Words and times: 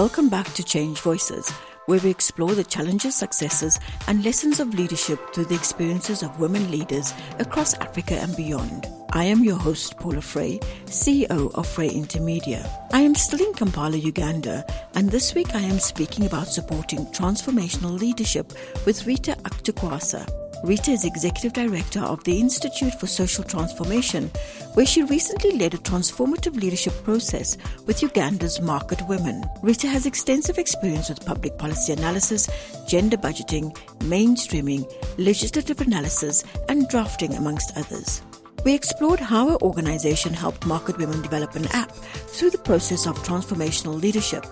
Welcome 0.00 0.30
back 0.30 0.50
to 0.54 0.64
Change 0.64 0.98
Voices, 1.02 1.50
where 1.84 2.00
we 2.00 2.08
explore 2.08 2.54
the 2.54 2.64
challenges, 2.64 3.14
successes, 3.14 3.78
and 4.06 4.24
lessons 4.24 4.58
of 4.58 4.72
leadership 4.72 5.20
through 5.34 5.44
the 5.44 5.54
experiences 5.54 6.22
of 6.22 6.40
women 6.40 6.70
leaders 6.70 7.12
across 7.38 7.74
Africa 7.74 8.14
and 8.14 8.34
beyond. 8.34 8.86
I 9.12 9.24
am 9.24 9.44
your 9.44 9.58
host, 9.58 9.98
Paula 9.98 10.22
Fray, 10.22 10.58
CEO 10.86 11.54
of 11.54 11.66
Fray 11.66 11.90
Intermedia. 11.90 12.66
I 12.94 13.02
am 13.02 13.14
still 13.14 13.46
in 13.46 13.52
Kampala, 13.52 13.98
Uganda, 13.98 14.64
and 14.94 15.10
this 15.10 15.34
week 15.34 15.54
I 15.54 15.60
am 15.60 15.78
speaking 15.78 16.24
about 16.24 16.46
supporting 16.46 17.04
transformational 17.08 18.00
leadership 18.00 18.54
with 18.86 19.06
Rita 19.06 19.32
Atukwasa. 19.42 20.39
Rita 20.62 20.90
is 20.90 21.06
Executive 21.06 21.54
Director 21.54 22.00
of 22.00 22.22
the 22.24 22.38
Institute 22.38 22.92
for 22.92 23.06
Social 23.06 23.42
Transformation, 23.42 24.30
where 24.74 24.84
she 24.84 25.02
recently 25.04 25.52
led 25.52 25.72
a 25.72 25.78
transformative 25.78 26.54
leadership 26.54 26.92
process 27.02 27.56
with 27.86 28.02
Uganda's 28.02 28.60
market 28.60 29.00
women. 29.08 29.42
Rita 29.62 29.88
has 29.88 30.04
extensive 30.04 30.58
experience 30.58 31.08
with 31.08 31.24
public 31.24 31.56
policy 31.56 31.94
analysis, 31.94 32.50
gender 32.86 33.16
budgeting, 33.16 33.74
mainstreaming, 34.00 34.84
legislative 35.16 35.80
analysis, 35.80 36.44
and 36.68 36.86
drafting, 36.88 37.34
amongst 37.34 37.74
others. 37.78 38.20
We 38.62 38.74
explored 38.74 39.20
how 39.20 39.48
her 39.48 39.62
organization 39.62 40.34
helped 40.34 40.66
market 40.66 40.98
women 40.98 41.22
develop 41.22 41.54
an 41.54 41.68
app 41.68 41.90
through 41.90 42.50
the 42.50 42.58
process 42.58 43.06
of 43.06 43.16
transformational 43.20 43.98
leadership. 43.98 44.44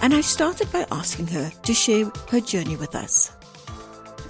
And 0.00 0.14
I 0.14 0.22
started 0.22 0.72
by 0.72 0.86
asking 0.90 1.26
her 1.28 1.50
to 1.50 1.74
share 1.74 2.10
her 2.30 2.40
journey 2.40 2.76
with 2.76 2.94
us. 2.94 3.32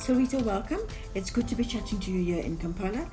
So, 0.03 0.15
Rita, 0.15 0.39
welcome. 0.41 0.81
It's 1.15 1.31
good 1.31 1.47
to 1.47 1.55
be 1.55 1.65
chatting 1.65 2.01
to 2.01 2.11
you 2.11 2.35
here 2.35 2.43
in 2.43 2.57
Kampala. 2.57 3.09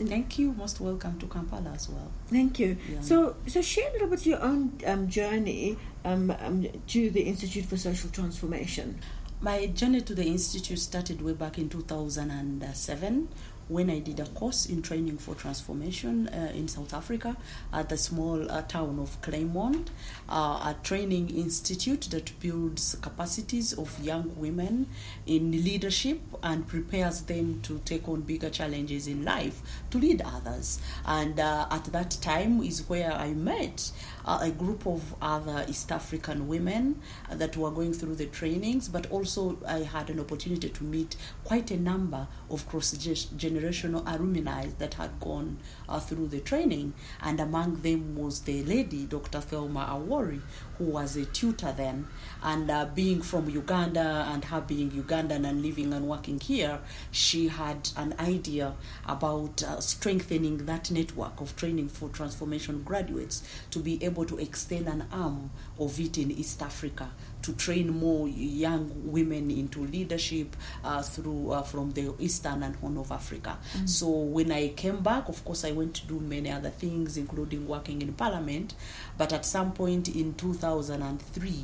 Thank 0.00 0.40
you. 0.40 0.52
Most 0.54 0.80
welcome 0.80 1.16
to 1.20 1.26
Kampala 1.28 1.70
as 1.70 1.88
well. 1.88 2.10
Thank 2.26 2.58
you. 2.58 2.76
Yeah. 2.90 3.00
So, 3.00 3.36
so 3.46 3.62
share 3.62 3.88
a 3.90 3.92
little 3.92 4.08
bit 4.08 4.26
your 4.26 4.42
own 4.42 4.76
um, 4.84 5.06
journey 5.06 5.78
um, 6.04 6.34
um, 6.40 6.66
to 6.88 7.10
the 7.10 7.20
Institute 7.20 7.66
for 7.66 7.76
Social 7.76 8.10
Transformation. 8.10 8.98
My 9.40 9.66
journey 9.66 10.00
to 10.00 10.16
the 10.16 10.24
institute 10.24 10.80
started 10.80 11.22
way 11.22 11.32
back 11.32 11.58
in 11.58 11.68
2007 11.68 13.28
when 13.68 13.90
I 13.90 14.00
did 14.00 14.20
a 14.20 14.26
course 14.26 14.66
in 14.66 14.82
training 14.82 15.18
for 15.18 15.34
transformation 15.34 16.28
uh, 16.28 16.52
in 16.54 16.68
South 16.68 16.92
Africa 16.92 17.36
at 17.72 17.88
the 17.88 17.96
small 17.96 18.50
uh, 18.50 18.62
town 18.62 18.98
of 18.98 19.20
Kleinmond, 19.22 19.88
uh, 20.28 20.74
a 20.74 20.76
training 20.82 21.30
institute 21.30 22.08
that 22.10 22.38
builds 22.40 22.96
capacities 23.00 23.72
of 23.72 23.98
young 24.00 24.34
women 24.36 24.86
in 25.26 25.50
leadership 25.52 26.20
and 26.42 26.66
prepares 26.66 27.22
them 27.22 27.60
to 27.62 27.80
take 27.84 28.08
on 28.08 28.22
bigger 28.22 28.50
challenges 28.50 29.06
in 29.06 29.24
life 29.24 29.62
to 29.90 29.98
lead 29.98 30.22
others. 30.22 30.80
And 31.06 31.38
uh, 31.38 31.66
at 31.70 31.84
that 31.86 32.10
time 32.20 32.62
is 32.62 32.88
where 32.88 33.12
I 33.12 33.32
met 33.32 33.90
uh, 34.24 34.38
a 34.42 34.50
group 34.50 34.86
of 34.86 35.14
other 35.20 35.64
East 35.68 35.90
African 35.92 36.48
women 36.48 37.00
that 37.30 37.56
were 37.56 37.70
going 37.70 37.92
through 37.92 38.16
the 38.16 38.26
trainings, 38.26 38.88
but 38.88 39.10
also 39.10 39.58
I 39.66 39.78
had 39.78 40.10
an 40.10 40.20
opportunity 40.20 40.68
to 40.68 40.84
meet 40.84 41.16
quite 41.44 41.70
a 41.70 41.76
number 41.76 42.28
of 42.50 42.68
cross 42.68 42.92
generational 42.94 44.02
alumni 44.06 44.66
that 44.78 44.94
had 44.94 45.18
gone 45.20 45.58
uh, 45.88 46.00
through 46.00 46.28
the 46.28 46.40
training, 46.40 46.94
and 47.22 47.40
among 47.40 47.82
them 47.82 48.16
was 48.16 48.40
the 48.40 48.62
lady, 48.64 49.04
Dr. 49.06 49.40
Thelma 49.40 49.86
Awori, 49.90 50.40
who 50.78 50.84
was 50.84 51.16
a 51.16 51.24
tutor 51.26 51.72
then. 51.76 52.06
And 52.42 52.70
uh, 52.70 52.86
being 52.86 53.22
from 53.22 53.48
Uganda 53.48 54.26
and 54.32 54.44
her 54.46 54.60
being 54.60 54.90
Ugandan 54.90 55.48
and 55.48 55.62
living 55.62 55.92
and 55.92 56.08
working 56.08 56.40
here, 56.40 56.80
she 57.10 57.48
had 57.48 57.90
an 57.96 58.14
idea 58.18 58.74
about 59.06 59.62
uh, 59.62 59.80
strengthening 59.80 60.66
that 60.66 60.90
network 60.90 61.40
of 61.40 61.54
training 61.56 61.88
for 61.88 62.08
transformation 62.08 62.82
graduates 62.82 63.42
to 63.70 63.78
be 63.78 64.02
able 64.02 64.24
to 64.26 64.38
extend 64.38 64.88
an 64.88 65.04
arm 65.12 65.50
of 65.78 65.98
it 66.00 66.18
in 66.18 66.30
East 66.30 66.62
Africa 66.62 67.10
to 67.42 67.52
train 67.54 67.90
more 67.90 68.28
young 68.28 68.90
women 69.10 69.50
into 69.50 69.84
leadership 69.86 70.56
uh, 70.84 71.02
through 71.02 71.50
uh, 71.50 71.62
from 71.62 71.90
the 71.92 72.14
eastern 72.18 72.62
and 72.62 72.76
horn 72.76 72.96
of 72.98 73.10
Africa. 73.10 73.58
Mm. 73.76 73.88
So 73.88 74.08
when 74.08 74.52
I 74.52 74.68
came 74.68 75.02
back, 75.02 75.28
of 75.28 75.44
course, 75.44 75.64
I 75.64 75.72
went 75.72 75.94
to 75.96 76.06
do 76.06 76.20
many 76.20 76.50
other 76.50 76.70
things, 76.70 77.16
including 77.16 77.66
working 77.66 78.02
in 78.02 78.12
Parliament. 78.12 78.74
But 79.18 79.32
at 79.32 79.44
some 79.44 79.72
point 79.72 80.08
in 80.08 80.34
2003, 80.34 81.54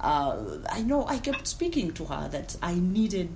uh, 0.00 0.44
I 0.70 0.82
know 0.82 1.06
I 1.06 1.18
kept 1.18 1.46
speaking 1.46 1.92
to 1.92 2.04
her 2.06 2.28
that 2.28 2.56
I 2.62 2.74
needed. 2.74 3.30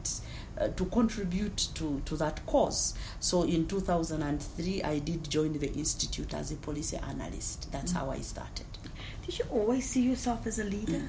Uh, 0.58 0.68
to 0.68 0.86
contribute 0.86 1.68
to, 1.74 2.00
to 2.06 2.16
that 2.16 2.46
cause. 2.46 2.94
So 3.20 3.42
in 3.42 3.66
2003, 3.66 4.82
I 4.84 5.00
did 5.00 5.28
join 5.28 5.52
the 5.58 5.70
institute 5.74 6.32
as 6.32 6.50
a 6.50 6.56
policy 6.56 6.96
analyst. 6.96 7.70
That's 7.72 7.92
mm. 7.92 7.96
how 7.96 8.10
I 8.10 8.20
started. 8.20 8.64
Did 9.26 9.38
you 9.38 9.44
always 9.50 9.86
see 9.90 10.00
yourself 10.00 10.46
as 10.46 10.58
a 10.58 10.64
leader? 10.64 10.92
Mm. 10.92 11.08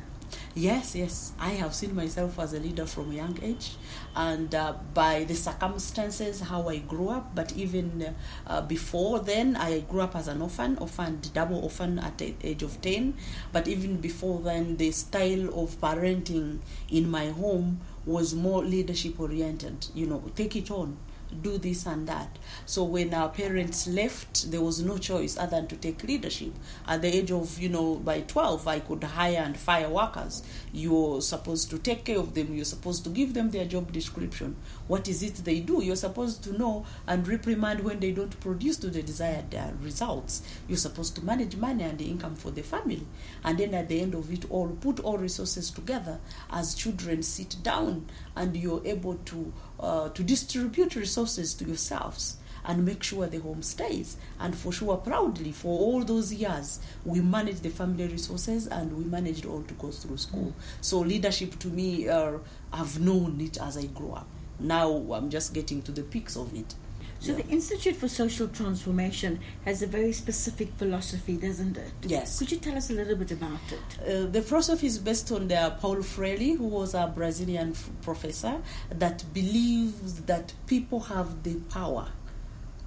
Yes, 0.57 0.95
yes. 0.95 1.34
I 1.40 1.50
have 1.51 1.75
seen 1.75 1.94
myself 1.94 2.40
as 2.40 2.51
a 2.53 2.59
leader 2.59 2.88
from 2.88 3.12
a 3.12 3.13
young 3.13 3.38
age, 3.44 3.75
and 4.16 4.56
uh, 4.56 4.73
by 4.91 5.23
the 5.23 5.35
circumstances 5.35 6.40
how 6.40 6.68
I 6.68 6.79
grew 6.79 7.09
up. 7.09 7.35
But 7.35 7.56
even 7.56 8.16
uh, 8.47 8.62
before 8.62 9.19
then, 9.19 9.56
I 9.56 9.81
grew 9.81 10.01
up 10.01 10.16
as 10.16 10.28
an 10.28 10.41
orphan, 10.41 10.79
orphaned, 10.79 11.31
double 11.35 11.59
orphan 11.62 12.00
at 12.00 12.18
the 12.18 12.34
age 12.44 12.63
of 12.63 12.81
10. 12.81 13.13
But 13.51 13.68
even 13.68 13.97
before 13.97 14.40
then, 14.40 14.78
the 14.78 14.90
style 14.90 15.47
of 15.62 15.79
parenting 15.79 16.57
in 16.89 17.07
my 17.07 17.29
home 17.29 17.79
was 18.07 18.34
more 18.34 18.66
leadership 18.66 19.19
oriented. 19.19 19.85
You 19.94 20.07
know, 20.07 20.24
take 20.35 20.56
it 20.56 20.72
on 20.72 20.97
do 21.41 21.57
this 21.57 21.85
and 21.85 22.07
that. 22.07 22.38
So 22.65 22.83
when 22.83 23.13
our 23.13 23.29
parents 23.29 23.88
left, 23.88 24.51
there 24.51 24.61
was 24.61 24.81
no 24.81 24.97
choice 24.97 25.38
other 25.38 25.57
than 25.57 25.67
to 25.67 25.75
take 25.75 26.03
leadership. 26.03 26.53
At 26.88 27.01
the 27.01 27.15
age 27.15 27.31
of, 27.31 27.59
you 27.59 27.69
know, 27.69 27.95
by 27.95 28.21
12, 28.21 28.67
I 28.67 28.79
could 28.79 29.03
hire 29.03 29.38
and 29.38 29.57
fire 29.57 29.89
workers. 29.89 30.43
You're 30.71 31.21
supposed 31.21 31.69
to 31.71 31.79
take 31.79 32.05
care 32.05 32.19
of 32.19 32.33
them. 32.33 32.53
You're 32.53 32.65
supposed 32.65 33.03
to 33.05 33.09
give 33.09 33.33
them 33.33 33.51
their 33.51 33.65
job 33.65 33.91
description. 33.91 34.55
What 34.88 35.07
is 35.07 35.23
it 35.23 35.35
they 35.38 35.59
do? 35.59 35.83
You're 35.83 35.95
supposed 35.95 36.43
to 36.43 36.57
know 36.57 36.85
and 37.07 37.27
reprimand 37.27 37.81
when 37.83 37.99
they 37.99 38.11
don't 38.11 38.39
produce 38.39 38.77
to 38.77 38.89
the 38.89 39.01
desired 39.01 39.53
uh, 39.53 39.71
results. 39.81 40.44
You're 40.67 40.77
supposed 40.77 41.15
to 41.15 41.25
manage 41.25 41.55
money 41.55 41.83
and 41.83 41.97
the 41.97 42.05
income 42.05 42.35
for 42.35 42.51
the 42.51 42.63
family. 42.63 43.05
And 43.44 43.57
then 43.57 43.73
at 43.73 43.89
the 43.89 44.01
end 44.01 44.15
of 44.15 44.31
it 44.31 44.45
all, 44.49 44.69
put 44.69 44.99
all 44.99 45.17
resources 45.17 45.71
together 45.71 46.19
as 46.51 46.75
children 46.75 47.23
sit 47.23 47.57
down 47.63 48.05
and 48.37 48.55
you're 48.55 48.81
able 48.85 49.15
to 49.15 49.53
uh, 49.79 50.09
to 50.09 50.23
distribute 50.23 50.95
resources 50.95 51.53
to 51.55 51.65
yourselves 51.65 52.37
and 52.65 52.85
make 52.85 53.01
sure 53.01 53.25
the 53.27 53.39
home 53.39 53.63
stays. 53.63 54.17
And 54.39 54.55
for 54.55 54.71
sure, 54.71 54.97
proudly, 54.97 55.51
for 55.51 55.79
all 55.79 56.03
those 56.03 56.33
years, 56.33 56.79
we 57.05 57.21
managed 57.21 57.63
the 57.63 57.69
family 57.69 58.07
resources 58.07 58.67
and 58.67 58.95
we 58.95 59.05
managed 59.05 59.45
all 59.45 59.63
to 59.63 59.73
go 59.75 59.89
through 59.89 60.17
school. 60.17 60.53
So, 60.81 60.99
leadership 60.99 61.57
to 61.59 61.69
me, 61.69 62.09
uh, 62.09 62.39
I've 62.73 62.99
known 62.99 63.39
it 63.39 63.57
as 63.59 63.77
I 63.77 63.85
grow 63.85 64.13
up. 64.13 64.27
Now 64.59 64.89
I'm 65.13 65.29
just 65.29 65.53
getting 65.53 65.81
to 65.83 65.91
the 65.91 66.03
peaks 66.03 66.35
of 66.35 66.53
it. 66.55 66.75
So 67.19 67.31
yeah. 67.31 67.41
the 67.41 67.47
Institute 67.50 67.95
for 67.95 68.07
Social 68.07 68.47
Transformation 68.47 69.39
has 69.66 69.81
a 69.81 69.88
very 69.88 70.13
specific 70.13 70.69
philosophy, 70.78 71.38
doesn't 71.38 71.78
it? 71.78 71.91
Yes. 72.03 72.39
Could 72.39 72.51
you 72.51 72.57
tell 72.57 72.75
us 72.75 72.89
a 72.89 72.94
little 72.94 73.16
bit 73.16 73.31
about 73.31 73.59
it? 73.72 74.01
Uh, 74.01 74.29
the 74.29 74.41
philosophy 74.41 74.88
is 74.88 75.00
based 75.00 75.31
on 75.31 75.47
the 75.47 75.75
Paulo 75.79 76.03
Freire, 76.03 76.56
who 76.56 76.67
was 76.67 76.94
a 76.94 77.11
Brazilian 77.13 77.72
f- 77.72 77.89
professor, 78.01 78.61
that 78.89 79.23
believes 79.33 80.22
that 80.23 80.53
people 80.67 81.00
have 81.00 81.44
the 81.44 81.56
power 81.69 82.07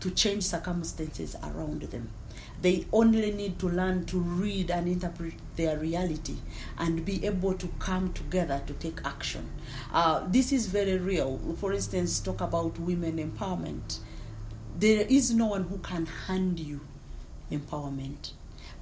to 0.01 0.11
change 0.11 0.45
circumstances 0.45 1.37
around 1.43 1.83
them. 1.83 2.11
They 2.63 2.87
only 2.93 3.33
need 3.33 3.59
to 3.61 3.69
learn 3.69 4.05
to 4.07 4.19
read 4.19 4.71
and 4.71 4.87
interpret 4.87 5.35
their 5.57 5.79
reality 5.79 6.37
and 6.79 7.05
be 7.05 7.25
able 7.25 7.55
to 7.55 7.69
come 7.79 8.13
together 8.13 8.63
to 8.67 8.73
take 8.75 9.01
action. 9.05 9.51
Uh, 9.93 10.27
this 10.29 10.53
is 10.53 10.67
very 10.67 10.99
real. 10.99 11.39
For 11.59 11.73
instance, 11.73 12.21
talk 12.21 12.41
about 12.41 12.79
women 12.79 13.17
empowerment 13.17 13.99
there 14.81 15.05
is 15.11 15.31
no 15.35 15.45
one 15.45 15.65
who 15.65 15.77
can 15.78 16.07
hand 16.07 16.59
you 16.59 16.81
empowerment. 17.53 18.31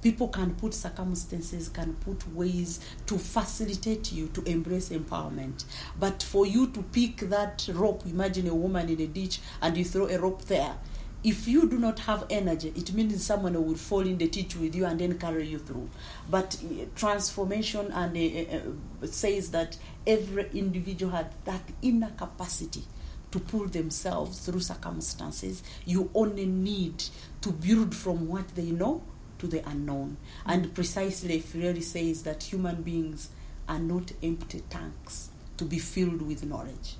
People 0.01 0.29
can 0.29 0.55
put 0.55 0.73
circumstances, 0.73 1.67
can 1.67 1.93
put 1.95 2.25
ways 2.33 2.79
to 3.05 3.17
facilitate 3.17 4.13
you 4.13 4.27
to 4.29 4.41
embrace 4.43 4.89
empowerment. 4.89 5.65
But 5.99 6.23
for 6.23 6.45
you 6.45 6.67
to 6.67 6.83
pick 6.83 7.17
that 7.29 7.67
rope, 7.73 8.05
imagine 8.05 8.47
a 8.47 8.55
woman 8.55 8.87
in 8.87 9.01
a 9.01 9.07
ditch 9.07 9.41
and 9.61 9.75
you 9.75 9.83
throw 9.83 10.07
a 10.07 10.17
rope 10.17 10.43
there. 10.45 10.73
If 11.21 11.49
you 11.49 11.67
do 11.67 11.77
not 11.77 11.99
have 11.99 12.25
energy, 12.29 12.71
it 12.77 12.93
means 12.93 13.21
someone 13.21 13.61
will 13.61 13.75
fall 13.75 14.07
in 14.07 14.17
the 14.17 14.29
ditch 14.29 14.55
with 14.55 14.73
you 14.73 14.85
and 14.85 14.97
then 14.97 15.19
carry 15.19 15.47
you 15.47 15.59
through. 15.59 15.89
But 16.31 16.55
uh, 16.63 16.85
transformation 16.95 17.91
and 17.91 18.15
uh, 18.15 18.55
uh, 19.03 19.07
says 19.07 19.51
that 19.51 19.75
every 20.07 20.49
individual 20.53 21.11
had 21.11 21.33
that 21.43 21.63
inner 21.81 22.11
capacity 22.11 22.83
to 23.31 23.39
pull 23.39 23.67
themselves 23.67 24.39
through 24.39 24.61
circumstances. 24.61 25.63
You 25.85 26.09
only 26.13 26.45
need 26.45 27.03
to 27.41 27.51
build 27.51 27.95
from 27.95 28.27
what 28.27 28.55
they 28.55 28.71
know 28.71 29.03
to 29.39 29.47
the 29.47 29.67
unknown. 29.69 30.17
And 30.45 30.73
precisely, 30.73 31.39
Freire 31.39 31.81
says 31.81 32.23
that 32.23 32.43
human 32.43 32.81
beings 32.81 33.29
are 33.67 33.79
not 33.79 34.11
empty 34.21 34.61
tanks 34.69 35.29
to 35.57 35.65
be 35.65 35.79
filled 35.79 36.21
with 36.21 36.43
knowledge. 36.45 36.95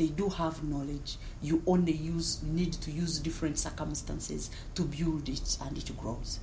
They 0.00 0.08
do 0.08 0.30
have 0.30 0.64
knowledge. 0.64 1.18
You 1.42 1.62
only 1.66 1.92
use 1.92 2.42
need 2.42 2.72
to 2.72 2.90
use 2.90 3.18
different 3.18 3.58
circumstances 3.58 4.50
to 4.74 4.82
build 4.82 5.28
it, 5.28 5.58
and 5.60 5.76
it 5.76 5.94
grows. 5.98 6.40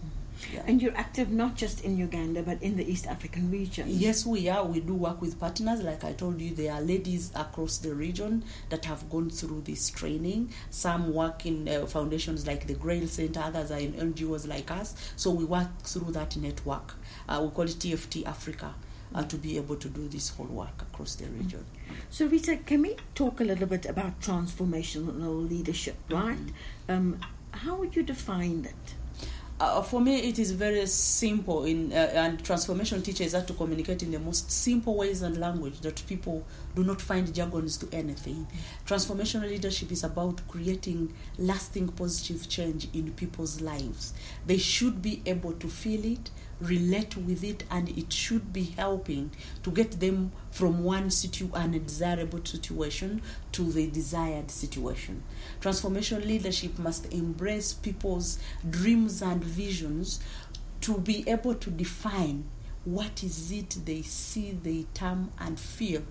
Yeah. 0.53 0.61
And 0.67 0.79
you're 0.79 0.95
active 0.95 1.31
not 1.31 1.55
just 1.55 1.83
in 1.83 1.97
Uganda 1.97 2.43
but 2.43 2.61
in 2.61 2.77
the 2.77 2.87
East 2.87 3.07
African 3.07 3.49
region. 3.49 3.85
Yes, 3.89 4.23
we 4.27 4.47
are. 4.47 4.63
We 4.63 4.81
do 4.81 4.93
work 4.93 5.19
with 5.19 5.39
partners. 5.39 5.81
Like 5.81 6.03
I 6.03 6.13
told 6.13 6.39
you, 6.39 6.53
there 6.53 6.71
are 6.73 6.81
ladies 6.81 7.31
across 7.35 7.79
the 7.79 7.95
region 7.95 8.43
that 8.69 8.85
have 8.85 9.09
gone 9.09 9.31
through 9.31 9.61
this 9.61 9.89
training. 9.89 10.53
Some 10.69 11.15
work 11.15 11.47
in 11.47 11.67
uh, 11.67 11.87
foundations 11.87 12.45
like 12.45 12.67
the 12.67 12.75
Grail 12.75 13.07
Center, 13.07 13.39
others 13.39 13.71
are 13.71 13.79
in 13.79 13.93
NGOs 13.93 14.47
like 14.47 14.69
us. 14.69 14.93
So 15.15 15.31
we 15.31 15.45
work 15.45 15.81
through 15.81 16.11
that 16.11 16.37
network. 16.37 16.93
Uh, 17.27 17.39
we 17.43 17.49
call 17.49 17.65
it 17.65 17.71
TFT 17.79 18.23
Africa. 18.27 18.75
Uh, 19.15 19.23
to 19.23 19.37
be 19.37 19.55
able 19.55 19.77
to 19.77 19.87
do 19.87 20.05
this 20.09 20.29
whole 20.29 20.47
work 20.47 20.81
across 20.81 21.15
the 21.15 21.25
region. 21.27 21.63
So, 22.09 22.27
Rita, 22.27 22.57
can 22.57 22.81
we 22.81 22.97
talk 23.15 23.39
a 23.39 23.43
little 23.45 23.65
bit 23.65 23.85
about 23.85 24.19
transformational 24.19 25.49
leadership, 25.49 25.95
right? 26.09 26.37
Mm-hmm. 26.37 26.91
Um, 26.91 27.19
how 27.51 27.75
would 27.75 27.95
you 27.95 28.03
define 28.03 28.65
it? 28.65 28.95
Uh, 29.59 29.81
for 29.81 29.99
me, 30.01 30.19
it 30.29 30.37
is 30.37 30.51
very 30.51 30.85
simple. 30.85 31.63
In 31.63 31.91
uh, 31.91 32.11
and 32.13 32.43
transformation 32.43 33.01
teaches 33.01 33.33
us 33.33 33.45
to 33.45 33.53
communicate 33.53 34.03
in 34.03 34.11
the 34.11 34.19
most 34.19 34.51
simple 34.51 34.95
ways 34.95 35.23
and 35.23 35.37
language 35.37 35.79
that 35.79 36.05
people 36.07 36.43
do 36.77 36.83
not 36.83 37.01
find 37.01 37.33
jargons 37.33 37.75
to 37.75 37.89
anything. 37.91 38.45
Transformational 38.85 39.49
leadership 39.49 39.91
is 39.91 40.03
about 40.03 40.47
creating 40.47 41.11
lasting 41.39 41.87
positive 41.87 42.47
change 42.47 42.87
in 42.93 43.11
people's 43.13 43.61
lives. 43.61 44.13
They 44.45 44.59
should 44.59 45.01
be 45.01 45.23
able 45.25 45.53
to 45.53 45.67
feel 45.69 46.05
it, 46.05 46.29
relate 46.61 47.17
with 47.17 47.43
it 47.43 47.63
and 47.71 47.89
it 47.97 48.13
should 48.13 48.53
be 48.53 48.65
helping 48.77 49.31
to 49.63 49.71
get 49.71 49.99
them 49.99 50.31
from 50.51 50.83
one 50.83 51.09
situ- 51.09 51.49
undesirable 51.51 52.45
situation 52.45 53.23
to 53.53 53.71
the 53.71 53.87
desired 53.87 54.51
situation. 54.51 55.23
Transformational 55.59 56.27
leadership 56.27 56.77
must 56.77 57.11
embrace 57.11 57.73
people's 57.73 58.37
dreams 58.69 59.23
and 59.23 59.43
visions 59.43 60.19
to 60.81 60.99
be 60.99 61.27
able 61.27 61.55
to 61.55 61.71
define 61.71 62.47
what 62.85 63.23
is 63.23 63.51
it 63.51 63.77
they 63.83 64.03
see, 64.03 64.51
they 64.51 64.85
term 64.93 65.31
and 65.39 65.59
feel 65.59 66.03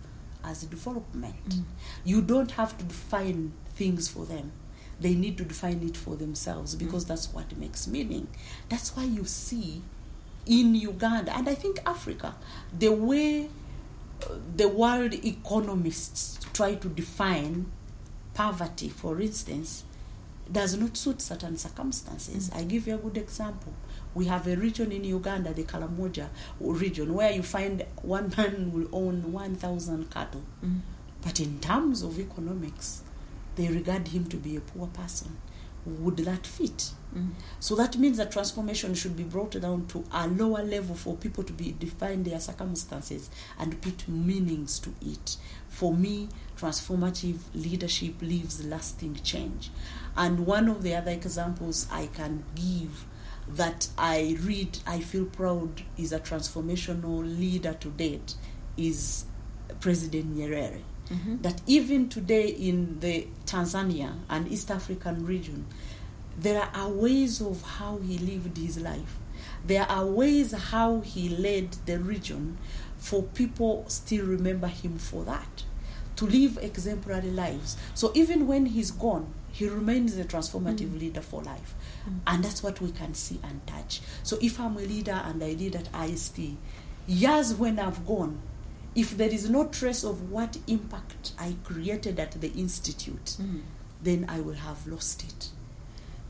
as 0.47 0.63
development. 0.65 1.49
Mm. 1.49 1.65
You 2.05 2.23
don't 2.23 2.53
have 2.53 2.79
to 2.79 2.85
define 2.85 3.53
things 3.75 4.09
for 4.09 4.25
them 4.25 4.53
they 5.01 5.15
need 5.15 5.37
to 5.39 5.45
define 5.45 5.83
it 5.83 5.97
for 5.97 6.17
themselves 6.17 6.75
because 6.75 7.05
mm. 7.05 7.09
that's 7.09 7.33
what 7.33 7.57
makes 7.57 7.87
meaning. 7.87 8.29
That's 8.69 8.97
why 8.97 9.05
you 9.05 9.25
see 9.25 9.83
in 10.47 10.75
Uganda 10.75 11.37
and 11.37 11.49
I 11.49 11.55
think 11.55 11.81
Africa, 11.85 12.35
the 12.77 12.93
way 12.93 13.49
uh, 14.23 14.35
the 14.57 14.69
world 14.69 15.13
economists 15.13 16.39
try 16.53 16.75
to 16.77 16.89
define 16.89 17.67
poverty, 18.33 18.89
for 18.89 19.21
instance, 19.21 19.85
does 20.51 20.77
not 20.77 20.97
suit 20.97 21.21
certain 21.21 21.59
circumstances. 21.59 22.49
Mm-hmm. 22.49 22.59
I 22.59 22.65
give 22.65 22.87
you 22.87 22.95
a 22.95 22.99
good 22.99 23.17
example. 23.19 23.75
We 24.17 24.25
have 24.25 24.47
a 24.47 24.57
region 24.57 24.93
in 24.93 25.05
Uganda, 25.05 25.53
the 25.53 25.65
Karamoja 25.65 26.29
region, 26.59 27.15
where 27.15 27.31
you 27.31 27.43
find 27.43 27.85
one 28.03 28.33
man 28.37 28.73
will 28.73 28.89
own 28.93 29.31
1,000 29.33 30.11
cattle. 30.11 30.43
Mm-hmm. 30.65 30.79
But 31.23 31.41
in 31.41 31.61
terms 31.61 32.03
of 32.03 32.19
economics, 32.19 33.03
they 33.57 33.69
regard 33.69 34.09
him 34.09 34.27
to 34.27 34.37
be 34.37 34.57
a 34.57 34.61
poor 34.61 34.87
person 34.89 35.37
would 35.87 36.17
that 36.19 36.47
fit? 36.47 36.91
Mm. 37.17 37.31
So 37.61 37.75
that 37.77 37.97
means 37.97 38.17
that 38.17 38.33
transformation 38.33 38.95
should 38.95 39.17
be 39.17 39.23
brought 39.23 39.53
down 39.61 39.87
to 39.87 40.05
a 40.13 40.27
lower 40.27 40.63
level 40.63 40.95
for 40.95 41.15
people 41.15 41.45
to 41.45 41.53
be 41.53 41.75
define 41.79 42.25
their 42.25 42.41
circumstances 42.41 43.31
and 43.59 43.81
put 43.81 44.09
meanings 44.09 44.79
to 44.81 44.93
it. 45.01 45.37
For 45.69 45.95
me, 45.95 46.29
transformative 46.59 47.39
leadership 47.55 48.15
leaves 48.21 48.65
lasting 48.65 49.21
change. 49.23 49.71
And 50.17 50.47
one 50.47 50.69
of 50.69 50.83
the 50.83 50.95
other 50.95 51.13
examples 51.13 51.87
I 51.91 52.07
can 52.07 52.45
give 52.55 53.07
that 53.49 53.89
I 53.97 54.37
read, 54.41 54.79
I 54.87 55.01
feel 55.01 55.27
proud 55.27 55.83
is 55.97 56.13
a 56.13 56.21
transformational 56.21 57.23
leader 57.39 57.75
to 57.75 57.89
date 57.89 58.35
is 58.77 59.25
President 59.81 60.37
Nyerere. 60.37 60.83
Mm-hmm. 61.11 61.43
That 61.43 61.61
even 61.67 62.09
today 62.09 62.49
in 62.49 62.99
the 62.99 63.29
Tanzania 63.47 64.15
and 64.29 64.51
East 64.51 64.71
African 64.71 65.25
region, 65.25 65.67
there 66.37 66.69
are 66.75 66.89
ways 66.89 67.41
of 67.41 67.63
how 67.63 67.99
he 67.99 68.19
lived 68.19 68.57
his 68.57 68.79
life. 68.79 69.17
There 69.65 69.85
are 69.85 70.05
ways 70.05 70.53
how 70.53 71.01
he 71.01 71.29
led 71.29 71.73
the 71.87 71.99
region 71.99 72.59
for 72.99 73.23
people 73.23 73.85
still 73.89 74.27
remember 74.27 74.67
him 74.67 74.99
for 74.99 75.25
that. 75.25 75.65
To 76.17 76.27
live 76.27 76.59
exemplary 76.61 77.31
lives. 77.31 77.77
So 77.95 78.11
even 78.15 78.47
when 78.47 78.67
he's 78.67 78.91
gone, 78.91 79.33
he 79.53 79.69
remains 79.69 80.17
a 80.17 80.25
transformative 80.25 80.89
mm. 80.89 81.01
leader 81.01 81.21
for 81.21 81.43
life. 81.43 81.75
Mm. 82.09 82.21
And 82.27 82.45
that's 82.45 82.63
what 82.63 82.81
we 82.81 82.91
can 82.91 83.15
see 83.15 83.41
and 83.43 83.67
touch. 83.67 84.01
So 84.23 84.39
if 84.41 84.61
I'm 84.61 84.77
a 84.77 84.81
leader 84.81 85.21
and 85.25 85.43
I 85.43 85.53
lead 85.53 85.77
at 85.77 85.89
IST, 86.09 86.39
years 87.07 87.55
when 87.55 87.79
I've 87.79 88.07
gone, 88.07 88.41
if 88.95 89.17
there 89.17 89.29
is 89.29 89.51
no 89.51 89.69
trace 89.69 90.05
of 90.05 90.31
what 90.31 90.59
impact 90.67 91.33
I 91.39 91.57
created 91.65 92.19
at 92.19 92.41
the 92.41 92.51
institute, 92.53 93.37
mm. 93.41 93.61
then 94.03 94.25
I 94.29 94.41
will 94.41 94.55
have 94.55 94.87
lost 94.87 95.23
it. 95.23 95.51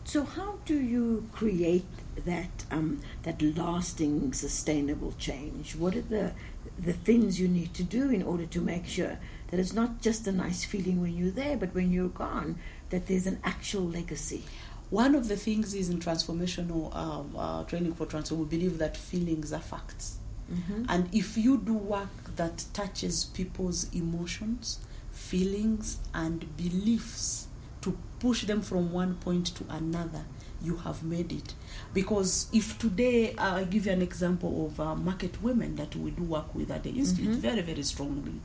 So, 0.06 0.22
how 0.22 0.58
do 0.64 0.78
you 0.78 1.28
create 1.32 1.84
that 2.24 2.64
um, 2.70 3.00
that 3.24 3.42
lasting, 3.42 4.32
sustainable 4.32 5.12
change? 5.18 5.74
What 5.74 5.96
are 5.96 6.00
the 6.00 6.32
the 6.78 6.92
things 6.92 7.40
you 7.40 7.48
need 7.48 7.74
to 7.74 7.82
do 7.82 8.10
in 8.10 8.22
order 8.22 8.46
to 8.46 8.60
make 8.60 8.86
sure 8.86 9.18
that 9.50 9.58
it's 9.58 9.72
not 9.72 10.00
just 10.00 10.26
a 10.26 10.32
nice 10.32 10.64
feeling 10.64 11.00
when 11.00 11.16
you're 11.16 11.30
there, 11.30 11.56
but 11.56 11.74
when 11.74 11.90
you're 11.92 12.08
gone, 12.08 12.56
that 12.90 13.08
there's 13.08 13.26
an 13.26 13.40
actual 13.42 13.82
legacy? 13.82 14.44
One 14.90 15.14
of 15.14 15.28
the 15.28 15.36
things 15.36 15.74
is 15.74 15.90
in 15.90 15.98
transformational 15.98 16.94
um, 16.94 17.34
uh, 17.36 17.64
training 17.64 17.94
for 17.94 18.06
transform, 18.06 18.42
we 18.42 18.46
believe 18.46 18.78
that 18.78 18.96
feelings 18.96 19.52
are 19.52 19.60
facts. 19.60 20.18
Mm-hmm. 20.52 20.84
And 20.88 21.12
if 21.12 21.36
you 21.36 21.58
do 21.58 21.74
work 21.74 22.36
that 22.36 22.64
touches 22.72 23.24
people's 23.24 23.92
emotions, 23.92 24.78
feelings, 25.10 25.98
and 26.14 26.56
beliefs 26.56 27.48
to 27.80 27.98
push 28.20 28.44
them 28.44 28.62
from 28.62 28.92
one 28.92 29.14
point 29.16 29.46
to 29.56 29.64
another, 29.68 30.24
you 30.62 30.76
have 30.76 31.02
made 31.02 31.32
it. 31.32 31.54
Because 31.92 32.48
if 32.52 32.78
today, 32.78 33.34
uh, 33.34 33.56
I 33.56 33.64
give 33.64 33.86
you 33.86 33.92
an 33.92 34.02
example 34.02 34.66
of 34.66 34.78
uh, 34.78 34.94
market 34.94 35.42
women 35.42 35.76
that 35.76 35.96
we 35.96 36.12
do 36.12 36.22
work 36.22 36.54
with 36.54 36.70
at 36.70 36.84
the 36.84 36.90
Institute 36.90 37.30
mm-hmm. 37.30 37.40
very, 37.40 37.62
very 37.62 37.82
strongly. 37.82 38.40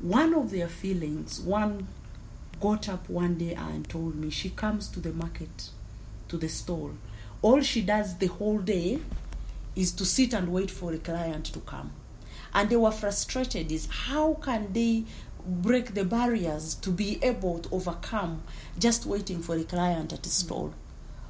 One 0.00 0.34
of 0.34 0.50
their 0.50 0.68
feelings, 0.68 1.40
one 1.40 1.88
got 2.60 2.88
up 2.88 3.08
one 3.08 3.36
day 3.36 3.54
and 3.54 3.88
told 3.88 4.14
me 4.14 4.30
she 4.30 4.50
comes 4.50 4.88
to 4.88 5.00
the 5.00 5.12
market, 5.12 5.70
to 6.28 6.36
the 6.36 6.48
stall. 6.48 6.92
All 7.42 7.62
she 7.62 7.80
does 7.80 8.18
the 8.18 8.26
whole 8.26 8.58
day 8.58 8.98
is 9.74 9.92
to 9.92 10.04
sit 10.04 10.34
and 10.34 10.52
wait 10.52 10.70
for 10.70 10.92
a 10.92 10.98
client 10.98 11.46
to 11.46 11.60
come. 11.60 11.92
And 12.52 12.68
they 12.68 12.76
were 12.76 12.90
frustrated 12.90 13.72
is 13.72 13.86
how 13.86 14.34
can 14.34 14.72
they 14.72 15.04
break 15.46 15.94
the 15.94 16.04
barriers 16.04 16.74
to 16.76 16.90
be 16.90 17.18
able 17.22 17.60
to 17.60 17.74
overcome 17.74 18.42
just 18.78 19.06
waiting 19.06 19.40
for 19.40 19.56
a 19.56 19.64
client 19.64 20.12
at 20.12 20.26
a 20.26 20.30
stall. 20.30 20.74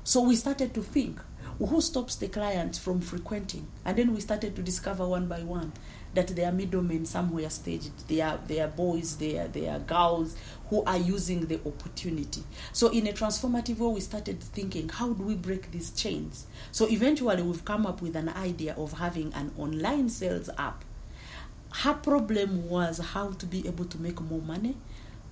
So 0.02 0.22
we 0.22 0.34
started 0.36 0.74
to 0.74 0.82
think 0.82 1.20
who 1.58 1.80
stops 1.80 2.16
the 2.16 2.28
client 2.28 2.76
from 2.76 3.00
frequenting? 3.00 3.66
And 3.84 3.98
then 3.98 4.14
we 4.14 4.20
started 4.20 4.56
to 4.56 4.62
discover 4.62 5.06
one 5.06 5.26
by 5.26 5.40
one 5.40 5.72
that 6.14 6.28
there 6.28 6.48
are 6.48 6.52
middlemen 6.52 7.06
somewhere 7.06 7.48
staged. 7.50 8.08
They 8.08 8.20
are, 8.20 8.38
they 8.46 8.60
are 8.60 8.68
boys, 8.68 9.16
they 9.16 9.38
are, 9.38 9.48
they 9.48 9.68
are 9.68 9.78
girls 9.78 10.36
who 10.68 10.82
are 10.84 10.96
using 10.96 11.46
the 11.46 11.60
opportunity. 11.66 12.42
So, 12.72 12.88
in 12.88 13.06
a 13.06 13.12
transformative 13.12 13.78
way, 13.78 13.94
we 13.94 14.00
started 14.00 14.40
thinking, 14.40 14.88
how 14.88 15.12
do 15.12 15.22
we 15.22 15.34
break 15.34 15.70
these 15.70 15.90
chains? 15.90 16.46
So, 16.72 16.88
eventually, 16.88 17.42
we've 17.42 17.64
come 17.64 17.86
up 17.86 18.02
with 18.02 18.16
an 18.16 18.28
idea 18.30 18.74
of 18.74 18.94
having 18.94 19.32
an 19.34 19.52
online 19.56 20.08
sales 20.08 20.50
app. 20.58 20.84
Her 21.72 21.94
problem 21.94 22.68
was 22.68 22.98
how 22.98 23.32
to 23.32 23.46
be 23.46 23.66
able 23.66 23.84
to 23.84 23.98
make 24.00 24.20
more 24.20 24.42
money, 24.42 24.76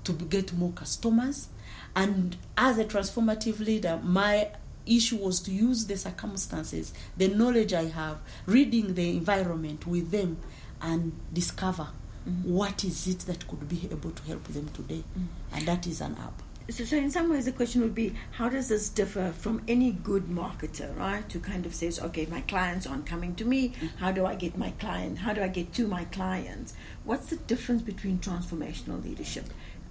to 0.05 0.13
get 0.13 0.53
more 0.53 0.73
customers. 0.73 1.49
And 1.97 2.37
as 2.57 2.79
a 2.79 2.85
transformative 2.85 3.59
leader, 3.59 3.99
my 4.03 4.51
issue 4.89 5.17
was 5.17 5.41
to 5.41 5.51
use 5.51 5.87
the 5.87 5.97
circumstances, 5.97 6.93
the 7.17 7.29
knowledge 7.29 7.73
I 7.73 7.85
have, 7.87 8.19
reading 8.47 8.95
the 8.95 9.11
environment 9.11 9.87
with 9.87 10.11
them, 10.11 10.39
and 10.81 11.13
discover 11.33 11.89
mm-hmm. 12.29 12.53
what 12.53 12.85
is 12.85 13.07
it 13.07 13.21
that 13.21 13.47
could 13.49 13.69
be 13.69 13.89
able 13.91 14.11
to 14.11 14.23
help 14.25 14.45
them 14.45 14.69
today. 14.71 15.03
Mm-hmm. 15.19 15.57
And 15.57 15.67
that 15.67 15.87
is 15.87 16.01
an 16.01 16.17
app. 16.21 16.43
So, 16.71 16.85
so, 16.85 16.99
in 16.99 17.11
some 17.11 17.31
ways, 17.31 17.47
the 17.47 17.53
question 17.53 17.81
would 17.81 17.95
be 17.95 18.15
how 18.33 18.51
does 18.51 18.69
this 18.69 18.91
differ 18.91 19.33
from 19.33 19.63
any 19.67 19.91
good 19.91 20.25
marketer, 20.25 20.95
right? 20.99 21.31
Who 21.33 21.41
kind 21.41 21.65
of 21.65 21.75
says, 21.75 21.99
okay, 21.99 22.27
my 22.27 22.43
clients 22.43 22.87
aren't 22.87 23.07
coming 23.07 23.35
to 23.37 23.47
me. 23.47 23.71
Mm-hmm. 23.71 23.87
How 23.97 24.13
do 24.13 24.27
I 24.27 24.35
get 24.35 24.59
my 24.59 24.73
client? 24.73 25.19
How 25.19 25.33
do 25.33 25.43
I 25.43 25.49
get 25.49 25.73
to 25.75 25.89
my 25.89 26.05
clients? 26.05 26.75
What's 27.05 27.31
the 27.31 27.37
difference 27.37 27.81
between 27.81 28.19
transformational 28.19 29.03
leadership 29.03 29.47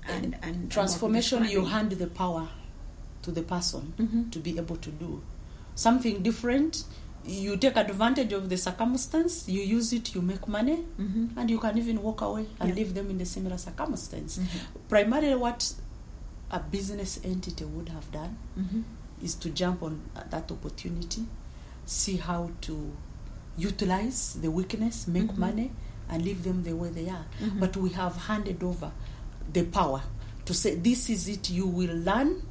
and, 0.07 0.37
and 0.43 0.71
transformation? 0.71 1.39
And 1.39 1.49
you 1.49 1.65
hand 1.65 1.93
the 1.93 2.05
power 2.05 2.47
to 3.23 3.31
the 3.31 3.41
person 3.41 3.93
mm-hmm. 3.97 4.29
to 4.29 4.39
be 4.39 4.57
able 4.59 4.77
to 4.77 4.91
do 4.91 5.23
something 5.73 6.21
different 6.21 6.83
you 7.25 7.57
take 7.57 7.75
advantage 7.75 8.31
of 8.33 8.49
the 8.49 8.57
circumstance, 8.57 9.47
you 9.49 9.61
use 9.61 9.91
it, 9.93 10.15
you 10.15 10.21
make 10.21 10.47
money, 10.47 10.85
Mhm. 10.99 11.29
and 11.37 11.49
you 11.49 11.59
can 11.59 11.77
even 11.77 12.01
walk 12.01 12.21
away 12.21 12.47
and 12.59 12.69
Yeah. 12.69 12.75
leave 12.75 12.93
them 12.93 13.09
in 13.09 13.17
the 13.17 13.25
similar 13.25 13.57
circumstance. 13.57 14.37
Mhm. 14.37 14.47
Primarily, 14.89 15.35
what 15.35 15.73
a 16.51 16.59
business 16.59 17.19
entity 17.23 17.65
would 17.65 17.89
have 17.89 18.09
done 18.11 18.37
Mhm. 18.57 18.83
is 19.21 19.35
to 19.35 19.49
jump 19.49 19.83
on 19.83 19.99
that 20.29 20.51
opportunity, 20.51 21.25
see 21.85 22.17
how 22.17 22.49
to 22.61 22.91
utilize 23.57 24.37
the 24.41 24.49
weakness, 24.49 25.07
make 25.07 25.27
Mhm. 25.31 25.37
money, 25.37 25.71
and 26.09 26.23
leave 26.23 26.43
them 26.43 26.63
the 26.63 26.73
way 26.73 26.89
they 26.89 27.09
are. 27.09 27.25
Mhm. 27.41 27.59
But 27.59 27.75
we 27.75 27.89
have 27.89 28.15
handed 28.15 28.63
over 28.63 28.91
the 29.51 29.63
power 29.63 30.03
to 30.45 30.53
say, 30.53 30.75
This 30.75 31.09
is 31.09 31.27
it, 31.27 31.49
you 31.49 31.67
will 31.67 31.95
learn 31.97 32.41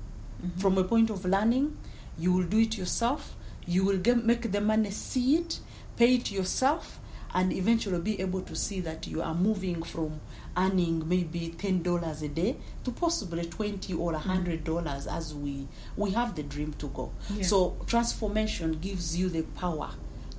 Mhm. 0.42 0.58
from 0.60 0.76
a 0.76 0.84
point 0.84 1.08
of 1.10 1.24
learning, 1.24 1.76
you 2.18 2.32
will 2.32 2.44
do 2.46 2.58
it 2.58 2.76
yourself, 2.76 3.34
you 3.66 3.84
will 3.84 3.98
get, 3.98 4.24
make 4.24 4.50
the 4.52 4.60
money 4.60 4.90
see 4.90 5.36
it, 5.36 5.60
pay 5.96 6.14
it 6.14 6.30
yourself, 6.30 7.00
and 7.34 7.52
eventually 7.52 7.98
be 7.98 8.20
able 8.20 8.40
to 8.42 8.54
see 8.54 8.80
that 8.80 9.06
you 9.06 9.20
are 9.20 9.34
moving 9.34 9.82
from 9.82 10.20
earning 10.56 11.06
maybe 11.06 11.54
ten 11.58 11.82
dollars 11.82 12.22
a 12.22 12.28
day 12.28 12.56
to 12.84 12.90
possibly 12.90 13.44
twenty 13.44 13.92
or 13.92 14.14
a 14.14 14.18
hundred 14.18 14.64
dollars 14.64 15.06
as 15.06 15.34
we 15.34 15.68
we 15.96 16.10
have 16.12 16.34
the 16.34 16.42
dream 16.42 16.72
to 16.74 16.86
go. 16.88 17.12
Yeah. 17.30 17.42
So 17.42 17.76
transformation 17.86 18.78
gives 18.80 19.16
you 19.16 19.28
the 19.28 19.42
power 19.42 19.90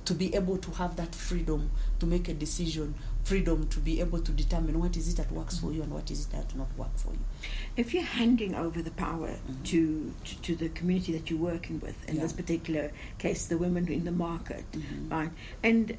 to 0.08 0.14
be 0.14 0.34
able 0.34 0.56
to 0.56 0.70
have 0.70 0.96
that 0.96 1.14
freedom 1.14 1.70
to 2.00 2.06
make 2.06 2.28
a 2.30 2.34
decision, 2.34 2.94
freedom 3.24 3.68
to 3.68 3.78
be 3.78 4.00
able 4.00 4.18
to 4.18 4.32
determine 4.32 4.80
what 4.80 4.96
is 4.96 5.06
it 5.12 5.16
that 5.18 5.30
works 5.30 5.58
for 5.58 5.70
you 5.70 5.82
and 5.82 5.92
what 5.92 6.10
is 6.10 6.24
it 6.24 6.32
that 6.32 6.48
does 6.48 6.56
not 6.56 6.68
work 6.78 6.96
for 6.96 7.12
you. 7.12 7.18
If 7.76 7.92
you're 7.92 8.02
handing 8.20 8.54
over 8.54 8.80
the 8.80 8.90
power 8.92 9.34
to, 9.64 10.14
to 10.24 10.34
to 10.46 10.56
the 10.56 10.70
community 10.70 11.12
that 11.12 11.28
you're 11.30 11.38
working 11.38 11.78
with, 11.80 11.96
in 12.08 12.16
Yeah. 12.16 12.22
this 12.22 12.32
particular 12.32 12.90
case, 13.18 13.44
the 13.46 13.58
women 13.58 13.86
in 13.88 14.04
the 14.04 14.12
market, 14.28 14.64
Mhm. 14.72 15.10
right? 15.10 15.30
And 15.62 15.94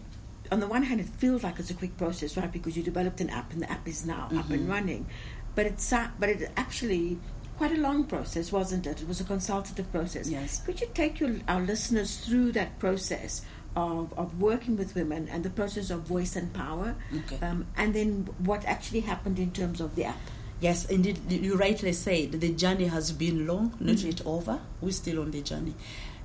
on 0.51 0.59
the 0.59 0.67
one 0.67 0.81
hand, 0.81 0.99
it 1.01 1.09
feels 1.21 1.43
like 1.43 1.59
it's 1.59 1.69
a 1.69 1.75
quick 1.75 1.95
process, 1.97 2.35
right? 2.35 2.51
Because 2.51 2.75
you 2.75 2.81
developed 2.81 3.21
an 3.21 3.29
app 3.29 3.53
and 3.53 3.61
the 3.61 3.71
app 3.71 3.87
is 3.87 4.07
now 4.07 4.23
up 4.35 4.49
and 4.49 4.61
Mhm. 4.65 4.69
running, 4.69 5.05
but 5.53 5.67
it's 5.67 5.93
but 6.19 6.29
it 6.29 6.51
actually 6.57 7.19
quite 7.59 7.73
a 7.73 7.81
long 7.81 8.05
process, 8.05 8.51
wasn't 8.53 8.87
it? 8.87 9.01
It 9.01 9.07
was 9.07 9.19
a 9.19 9.25
consultative 9.25 9.91
process. 9.91 10.29
Yes. 10.29 10.61
Could 10.65 10.79
you 10.79 10.87
take 10.93 11.19
your, 11.19 11.35
our 11.47 11.61
listeners 11.61 12.15
through 12.25 12.53
that 12.53 12.79
process? 12.79 13.41
Of, 13.75 14.11
of 14.17 14.41
working 14.41 14.75
with 14.77 14.95
women 14.95 15.29
and 15.29 15.43
the 15.43 15.49
process 15.51 15.89
of 15.89 16.01
voice 16.01 16.35
and 16.35 16.51
power, 16.53 16.95
Okay. 17.15 17.39
um, 17.45 17.65
and 17.77 17.93
then 17.93 18.27
what 18.39 18.65
actually 18.65 19.01
happened 19.01 19.39
in 19.39 19.51
terms 19.51 19.79
of 19.79 19.95
the 19.95 20.05
app. 20.05 20.17
Yes, 20.59 20.85
indeed, 20.85 21.19
you 21.31 21.55
rightly 21.55 21.93
said 21.93 22.33
the 22.33 22.51
journey 22.51 22.87
has 22.87 23.11
been 23.13 23.47
long, 23.47 23.73
not 23.79 23.97
Mhm. 23.97 24.03
yet 24.05 24.21
over. 24.25 24.59
We're 24.81 24.91
still 24.91 25.21
on 25.21 25.31
the 25.31 25.41
journey. 25.41 25.75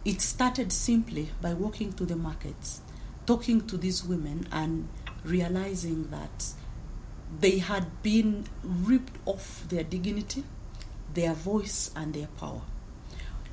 It 0.04 0.20
started 0.20 0.72
simply 0.72 1.30
by 1.40 1.54
walking 1.54 1.92
to 1.92 2.04
the 2.04 2.16
markets, 2.16 2.80
talking 3.26 3.60
to 3.68 3.76
these 3.76 4.04
women, 4.04 4.48
and 4.50 4.88
realizing 5.22 6.08
that 6.10 6.54
they 7.40 7.58
had 7.58 8.02
been 8.02 8.46
ripped 8.64 9.16
off 9.26 9.64
their 9.68 9.84
dignity, 9.84 10.44
their 11.12 11.34
voice, 11.34 11.90
and 11.94 12.14
their 12.14 12.26
power. 12.38 12.62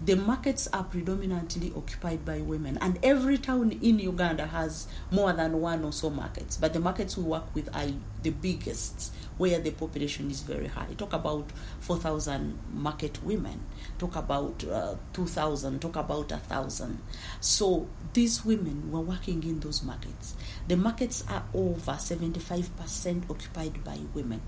The 0.03 0.15
markets 0.15 0.67
are 0.74 0.84
predominantly 0.84 1.72
occupied 1.77 2.25
by 2.25 2.41
women, 2.41 2.79
and 2.81 2.98
every 3.03 3.38
town 3.38 3.72
in 3.72 4.00
Uganda 4.00 4.48
has 4.48 4.88
more 5.12 5.31
than 5.31 5.62
one 5.62 5.84
or 5.84 5.91
so 5.91 6.10
markets. 6.10 6.58
But 6.58 6.74
the 6.74 6.79
markets 6.79 7.15
we 7.15 7.24
work 7.24 7.53
with 7.53 7.70
are 7.75 7.86
the 8.24 8.31
biggest, 8.31 9.13
where 9.38 9.60
the 9.60 9.70
population 9.70 10.31
is 10.31 10.41
very 10.41 10.65
high. 10.65 10.88
Talk 10.98 11.13
about 11.13 11.51
4,000 11.81 12.58
market 12.74 13.24
women, 13.24 13.62
talk 14.00 14.15
about 14.15 14.63
uh, 14.63 14.96
2,000, 15.13 15.79
talk 15.79 15.96
about 15.98 16.31
1,000. 16.31 16.98
So 17.39 17.88
these 18.13 18.43
women 18.43 18.91
were 18.91 19.01
working 19.01 19.43
in 19.43 19.60
those 19.60 19.84
markets. 19.84 20.34
The 20.67 20.77
markets 20.77 21.24
are 21.29 21.43
over 21.53 21.91
75% 21.91 23.29
occupied 23.29 23.84
by 23.84 24.00
women, 24.15 24.41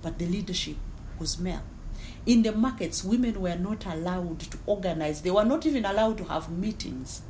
but 0.00 0.20
the 0.20 0.26
leadership 0.26 0.76
was 1.18 1.40
male 1.40 1.64
in 2.24 2.42
the 2.42 2.52
markets, 2.52 3.02
women 3.02 3.40
were 3.40 3.56
not 3.56 3.84
allowed 3.86 4.40
to 4.40 4.58
organize. 4.66 5.22
They 5.22 5.30
were 5.30 5.44
not 5.44 5.66
even 5.66 5.84
allowed 5.84 6.18
to 6.18 6.24
have 6.24 6.50
meetings. 6.50 7.22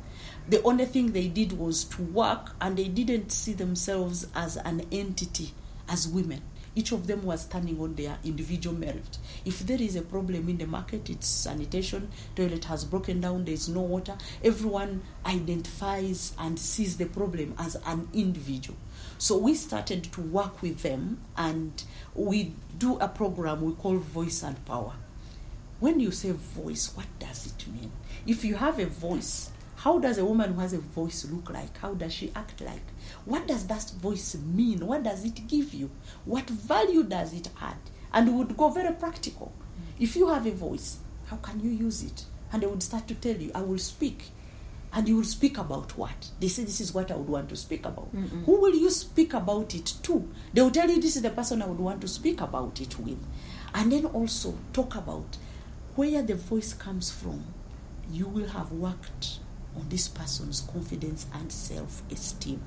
The 0.47 0.61
only 0.63 0.85
thing 0.85 1.11
they 1.11 1.27
did 1.27 1.53
was 1.53 1.83
to 1.85 2.03
work, 2.03 2.51
and 2.61 2.77
they 2.77 2.87
didn't 2.89 3.31
see 3.31 3.53
themselves 3.53 4.27
as 4.35 4.57
an 4.57 4.85
entity, 4.91 5.53
as 5.87 6.07
women. 6.07 6.41
Each 6.75 6.91
of 6.91 7.07
them 7.07 7.23
was 7.23 7.41
standing 7.41 7.79
on 7.79 7.95
their 7.95 8.17
individual 8.23 8.75
merit. 8.75 9.17
If 9.45 9.59
there 9.59 9.81
is 9.81 9.95
a 9.95 10.01
problem 10.01 10.49
in 10.49 10.57
the 10.57 10.65
market, 10.65 11.09
it's 11.09 11.27
sanitation, 11.27 12.09
toilet 12.35 12.65
has 12.65 12.83
broken 12.83 13.21
down, 13.21 13.45
there 13.45 13.53
is 13.53 13.69
no 13.69 13.81
water, 13.81 14.17
everyone 14.43 15.03
identifies 15.25 16.33
and 16.39 16.57
sees 16.57 16.97
the 16.97 17.05
problem 17.05 17.53
as 17.59 17.75
an 17.85 18.07
individual. 18.13 18.77
So 19.17 19.37
we 19.37 19.53
started 19.53 20.03
to 20.13 20.21
work 20.21 20.61
with 20.61 20.81
them 20.81 21.19
and 21.37 21.83
we 22.15 22.53
do 22.77 22.97
a 22.97 23.07
program 23.07 23.61
we 23.61 23.73
call 23.73 23.97
Voice 23.97 24.43
and 24.43 24.63
Power. 24.65 24.93
When 25.79 25.99
you 25.99 26.11
say 26.11 26.31
voice, 26.31 26.91
what 26.95 27.07
does 27.19 27.45
it 27.47 27.67
mean? 27.67 27.91
If 28.25 28.43
you 28.43 28.55
have 28.55 28.79
a 28.79 28.85
voice, 28.85 29.51
how 29.83 29.99
does 29.99 30.17
a 30.17 30.23
woman 30.23 30.53
who 30.53 30.61
has 30.61 30.71
a 30.71 30.77
voice 30.77 31.27
look 31.29 31.49
like? 31.49 31.77
How 31.79 31.93
does 31.93 32.13
she 32.13 32.31
act 32.37 32.61
like? 32.61 32.85
What 33.25 33.47
does 33.47 33.67
that 33.67 33.91
voice 34.01 34.33
mean? 34.35 34.87
What 34.87 35.03
does 35.03 35.25
it 35.25 35.45
give 35.45 35.73
you? 35.73 35.91
What 36.23 36.49
value 36.49 37.03
does 37.03 37.33
it 37.33 37.49
add? 37.61 37.75
And 38.13 38.29
we 38.29 38.33
would 38.35 38.55
go 38.55 38.69
very 38.69 38.93
practical. 38.95 39.51
If 39.99 40.15
you 40.15 40.29
have 40.29 40.45
a 40.47 40.51
voice, 40.51 40.99
how 41.25 41.35
can 41.35 41.59
you 41.59 41.69
use 41.69 42.01
it? 42.01 42.23
And 42.53 42.63
they 42.63 42.67
would 42.67 42.81
start 42.81 43.09
to 43.09 43.15
tell 43.15 43.35
you, 43.35 43.51
I 43.53 43.61
will 43.61 43.77
speak. 43.77 44.29
And 44.93 45.05
you 45.05 45.17
will 45.17 45.25
speak 45.25 45.57
about 45.57 45.97
what? 45.97 46.29
They 46.39 46.47
say, 46.47 46.63
This 46.63 46.79
is 46.79 46.93
what 46.93 47.11
I 47.11 47.17
would 47.17 47.27
want 47.27 47.49
to 47.49 47.57
speak 47.57 47.85
about. 47.85 48.15
Mm-mm. 48.15 48.45
Who 48.45 48.61
will 48.61 48.75
you 48.75 48.89
speak 48.89 49.33
about 49.33 49.75
it 49.75 49.95
to? 50.03 50.29
They 50.53 50.61
will 50.61 50.71
tell 50.71 50.89
you, 50.89 51.01
This 51.01 51.17
is 51.17 51.23
the 51.23 51.29
person 51.29 51.61
I 51.61 51.65
would 51.65 51.79
want 51.79 51.99
to 52.01 52.07
speak 52.07 52.39
about 52.39 52.79
it 52.79 52.97
with. 52.99 53.19
And 53.73 53.91
then 53.91 54.05
also 54.05 54.57
talk 54.71 54.95
about 54.95 55.35
where 55.95 56.21
the 56.21 56.35
voice 56.35 56.71
comes 56.71 57.11
from. 57.11 57.43
You 58.09 58.27
will 58.27 58.47
have 58.47 58.71
worked 58.71 59.39
on 59.75 59.89
this 59.89 60.07
person's 60.07 60.61
confidence 60.61 61.25
and 61.33 61.51
self 61.51 62.03
esteem. 62.11 62.61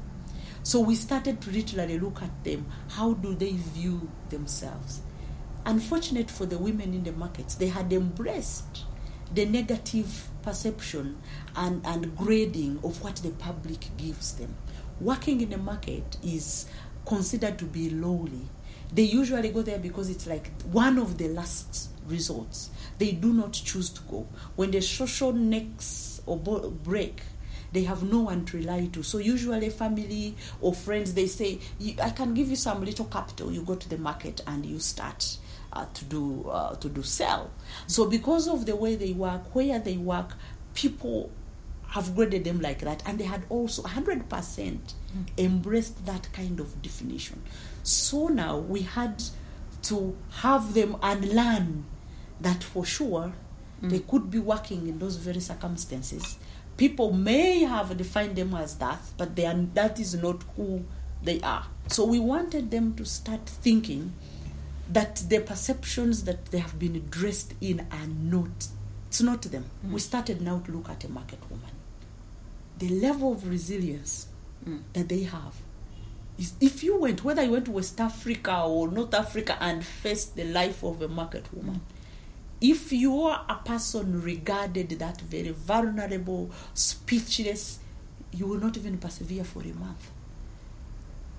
So 0.63 0.81
we 0.81 0.97
started 0.97 1.41
to 1.43 1.51
literally 1.51 1.99
look 1.99 2.23
at 2.23 2.45
them. 2.45 2.67
How 2.91 3.15
do 3.15 3.35
they 3.35 3.53
view 3.53 4.11
themselves? 4.31 5.01
Unfortunate 5.65 6.31
for 6.31 6.47
the 6.47 6.59
women 6.59 6.95
in 6.95 7.05
the 7.05 7.13
markets, 7.13 7.55
they 7.55 7.69
had 7.69 7.93
embraced 7.93 8.85
the 9.35 9.45
negative 9.47 10.29
perception 10.43 11.19
and, 11.57 11.85
and 11.85 12.17
grading 12.17 12.81
of 12.85 13.03
what 13.03 13.17
the 13.17 13.31
public 13.31 13.89
gives 13.97 14.35
them. 14.35 14.57
Working 15.01 15.41
in 15.41 15.51
the 15.51 15.59
market 15.59 16.17
is 16.23 16.67
considered 17.05 17.59
to 17.59 17.65
be 17.65 17.91
lowly. 17.91 18.49
They 18.93 19.03
usually 19.03 19.51
go 19.51 19.63
there 19.63 19.79
because 19.79 20.11
it's 20.11 20.27
like 20.27 20.51
one 20.71 20.99
of 20.99 21.19
the 21.19 21.29
last 21.29 21.91
resorts. 22.09 22.71
They 22.99 23.13
do 23.13 23.33
not 23.33 23.53
choose 23.53 23.91
to 23.91 24.01
go. 24.03 24.27
When 24.55 24.71
the 24.71 24.81
social 24.81 25.33
necks 25.33 26.21
or 26.27 26.39
break, 26.39 27.21
they 27.73 27.83
have 27.85 28.03
no 28.03 28.21
one 28.21 28.45
to 28.47 28.57
rely 28.59 28.87
to. 28.93 29.03
So 29.03 29.19
usually 29.19 29.69
family 29.71 30.35
or 30.61 30.73
friends, 30.73 31.15
they 31.15 31.27
say, 31.27 31.59
I 32.03 32.11
can 32.11 32.33
give 32.33 32.49
you 32.49 32.57
some 32.57 32.85
little 32.85 33.07
capital. 33.07 33.53
You 33.53 33.63
go 33.63 33.75
to 33.75 33.89
the 33.89 33.99
market 33.99 34.41
and 34.47 34.65
you 34.65 34.79
start 34.79 35.37
uh, 35.73 35.85
to 35.93 36.05
do 36.07 36.49
uh, 36.49 36.75
to 36.77 36.89
do 36.89 37.03
sell. 37.03 37.51
So 37.87 38.07
because 38.07 38.49
of 38.49 38.67
the 38.67 38.77
way 38.77 38.95
they 38.97 39.13
work, 39.13 39.55
where 39.55 39.79
they 39.79 39.97
work, 39.97 40.33
people 40.75 41.31
have 41.89 42.15
graded 42.15 42.45
them 42.45 42.61
like 42.61 42.81
that, 42.81 43.03
and 43.07 43.19
they 43.19 43.25
had 43.25 43.45
also 43.49 43.83
100% 43.83 44.79
embraced 45.39 46.05
that 46.07 46.29
kind 46.33 46.61
of 46.61 46.83
definition. 46.83 47.43
So 47.87 48.27
now 48.29 48.59
we 48.59 48.83
had 48.83 49.23
to 49.85 50.17
have 50.41 50.75
them 50.75 50.97
unlearn 51.03 51.85
that 52.41 52.65
for 52.65 52.85
sure 52.85 53.33
they 53.81 54.01
could 54.01 54.31
be 54.31 54.41
working 54.41 54.89
in 54.89 54.99
those 54.99 55.15
very 55.17 55.39
circumstances. 55.39 56.39
People 56.77 57.13
may 57.13 57.61
have 57.61 57.97
defined 57.97 58.35
them 58.35 58.53
as 58.55 58.77
that, 58.79 58.99
but 59.17 59.37
they 59.37 59.47
are, 59.47 59.55
that 59.75 60.01
is 60.01 60.15
not 60.15 60.43
who 60.57 60.85
they 61.23 61.41
are. 61.43 61.67
So 61.87 62.05
we 62.05 62.19
wanted 62.19 62.73
them 62.73 62.95
to 62.97 63.05
start 63.05 63.47
thinking 63.47 64.13
that 64.93 65.23
the 65.29 65.39
perceptions 65.41 66.25
that 66.25 66.47
they 66.47 66.59
have 66.59 66.79
been 66.81 67.07
dressed 67.09 67.55
in 67.61 67.87
are 67.93 68.07
not 68.09 68.69
it's 69.07 69.23
not 69.23 69.43
them. 69.43 69.65
We 69.89 70.01
started 70.01 70.43
now 70.43 70.59
to 70.67 70.73
look 70.73 70.89
at 70.89 71.05
a 71.05 71.09
market 71.09 71.39
woman. 71.49 71.71
The 72.79 72.89
level 72.89 73.33
of 73.33 73.49
resilience 73.49 74.27
Mm. 74.67 74.83
that 74.95 75.09
they 75.09 75.23
have 75.23 75.55
is 76.39 76.55
if 76.61 76.83
you 76.83 76.99
went 76.99 77.25
whether 77.25 77.43
you 77.43 77.53
went 77.53 77.65
to 77.67 77.71
West 77.73 78.01
Africa 78.01 78.63
or 78.63 78.89
North 78.89 79.15
Africa 79.15 79.57
and 79.61 79.85
faced 79.85 80.37
the 80.37 80.45
life 80.45 80.83
of 80.83 81.03
a 81.03 81.09
market 81.09 81.47
woman, 81.53 81.81
if 82.61 82.93
you 82.93 83.23
are 83.23 83.45
a 83.49 83.57
person 83.57 84.23
regarded 84.23 84.91
that 84.91 85.21
very 85.21 85.51
vulnerable, 85.51 86.51
speechless, 86.75 87.79
you 88.33 88.47
will 88.47 88.59
not 88.59 88.77
even 88.77 88.99
persevere 88.99 89.45
for 89.45 89.63
a 89.63 89.75
month. 89.75 90.11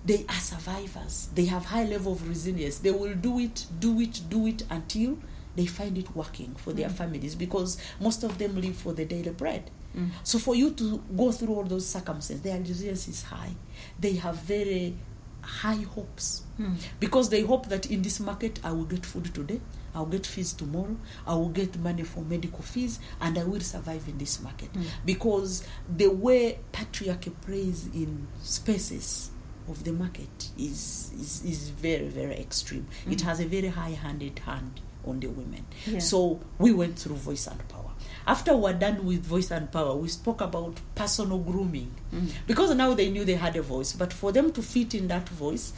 They 0.05 0.25
are 0.29 0.39
survivors. 0.39 1.29
They 1.33 1.45
have 1.45 1.65
high 1.65 1.83
level 1.83 2.13
of 2.13 2.27
resilience. 2.27 2.79
They 2.79 2.91
will 2.91 3.15
do 3.15 3.39
it, 3.39 3.65
do 3.79 3.99
it, 3.99 4.21
do 4.29 4.47
it 4.47 4.63
until 4.69 5.17
they 5.57 5.65
find 5.65 5.97
it 5.97 6.15
working 6.15 6.55
for 6.55 6.71
their 6.71 6.87
mm. 6.87 6.93
families 6.93 7.35
because 7.35 7.77
most 7.99 8.23
of 8.23 8.37
them 8.37 8.61
live 8.61 8.77
for 8.77 8.93
the 8.93 9.05
daily 9.05 9.31
bread. 9.31 9.69
Mm. 9.95 10.09
So 10.23 10.39
for 10.39 10.55
you 10.55 10.71
to 10.71 10.97
go 11.15 11.31
through 11.31 11.53
all 11.55 11.63
those 11.63 11.87
circumstances, 11.87 12.41
their 12.41 12.59
resilience 12.59 13.07
is 13.07 13.23
high. 13.23 13.51
They 13.99 14.13
have 14.15 14.35
very 14.37 14.95
high 15.41 15.81
hopes 15.95 16.43
Mm. 16.59 16.75
because 16.99 17.29
they 17.29 17.41
hope 17.41 17.69
that 17.69 17.85
in 17.91 18.01
this 18.01 18.19
market 18.19 18.59
I 18.63 18.71
will 18.71 18.85
get 18.85 19.05
food 19.05 19.33
today, 19.33 19.61
I'll 19.95 20.05
get 20.07 20.25
fees 20.25 20.53
tomorrow, 20.53 20.97
I 21.25 21.35
will 21.35 21.49
get 21.49 21.77
money 21.79 22.03
for 22.03 22.21
medical 22.21 22.61
fees, 22.61 22.99
and 23.21 23.37
I 23.37 23.43
will 23.43 23.61
survive 23.61 24.07
in 24.07 24.17
this 24.17 24.41
market. 24.41 24.73
Mm. 24.73 24.83
Because 25.05 25.63
the 25.95 26.07
way 26.07 26.59
patriarchy 26.73 27.31
plays 27.41 27.87
in 27.93 28.27
spaces 28.41 29.31
of 29.69 29.83
the 29.83 29.91
market 29.93 30.49
is 30.57 31.11
is, 31.19 31.43
is 31.45 31.69
very 31.69 32.07
very 32.07 32.35
extreme. 32.35 32.87
It 33.09 33.19
Mm. 33.19 33.21
has 33.21 33.39
a 33.39 33.45
very 33.45 33.67
high-handed 33.69 34.39
hand 34.39 34.81
on 35.05 35.19
the 35.19 35.27
women. 35.27 35.65
Yeah. 35.85 35.99
So 35.99 36.39
we 36.59 36.71
went 36.73 36.97
through 36.99 37.15
voice 37.17 37.47
and 37.47 37.65
power. 37.69 37.86
After 38.25 38.55
we're 38.55 38.73
done 38.73 39.05
with 39.05 39.23
voice 39.23 39.51
and 39.51 39.71
power, 39.71 39.95
we 39.95 40.07
spoke 40.09 40.41
about 40.41 40.75
personal 40.95 41.39
grooming. 41.39 41.91
Mm. 42.13 42.29
because 42.45 42.73
now 42.75 42.93
they 42.93 43.09
knew 43.09 43.25
they 43.25 43.35
had 43.35 43.55
a 43.57 43.61
voice 43.61 43.91
but 43.93 44.13
for 44.13 44.31
them 44.31 44.51
to 44.53 44.61
fit 44.61 44.93
in 44.95 45.07
that 45.09 45.27
voice 45.29 45.73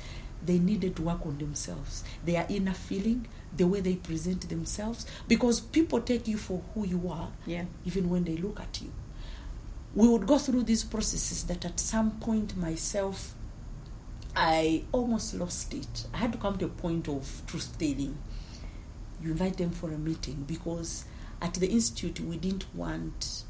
they 0.45 0.57
needed 0.59 0.95
to 0.95 1.01
work 1.01 1.25
on 1.25 1.37
themselves. 1.37 2.03
Their 2.25 2.45
inner 2.49 2.73
feeling 2.73 3.27
the 3.55 3.67
way 3.67 3.81
they 3.81 3.95
present 3.95 4.47
themselves. 4.47 5.05
Because 5.27 5.59
people 5.59 5.99
take 6.01 6.27
you 6.29 6.37
for 6.37 6.61
who 6.73 6.85
you 6.87 7.09
are 7.09 7.29
Yeah. 7.45 7.65
even 7.85 8.09
when 8.09 8.23
they 8.23 8.37
look 8.37 8.59
at 8.59 8.79
you. 8.81 8.91
We 9.95 10.07
would 10.07 10.25
go 10.27 10.37
through 10.37 10.63
these 10.63 10.83
processes 10.85 11.43
that 11.45 11.65
at 11.65 11.79
some 11.79 12.11
point 12.19 12.55
myself 12.55 13.33
i 14.35 14.83
almost 14.91 15.33
lost 15.33 15.73
it. 15.73 16.05
I 16.13 16.17
had 16.17 16.31
to 16.33 16.37
come 16.37 16.57
to 16.59 16.65
a 16.65 16.69
point 16.69 17.09
of 17.09 17.41
truth 17.47 17.77
telling. 17.77 18.15
You 19.21 19.31
invite 19.31 19.57
them 19.57 19.71
for 19.71 19.91
a 19.91 19.97
meeting 19.97 20.45
because 20.47 21.03
at 21.41 21.53
the 21.55 21.67
institute 21.67 22.19
we 22.19 22.37
didn't 22.37 22.65
want 22.75 23.43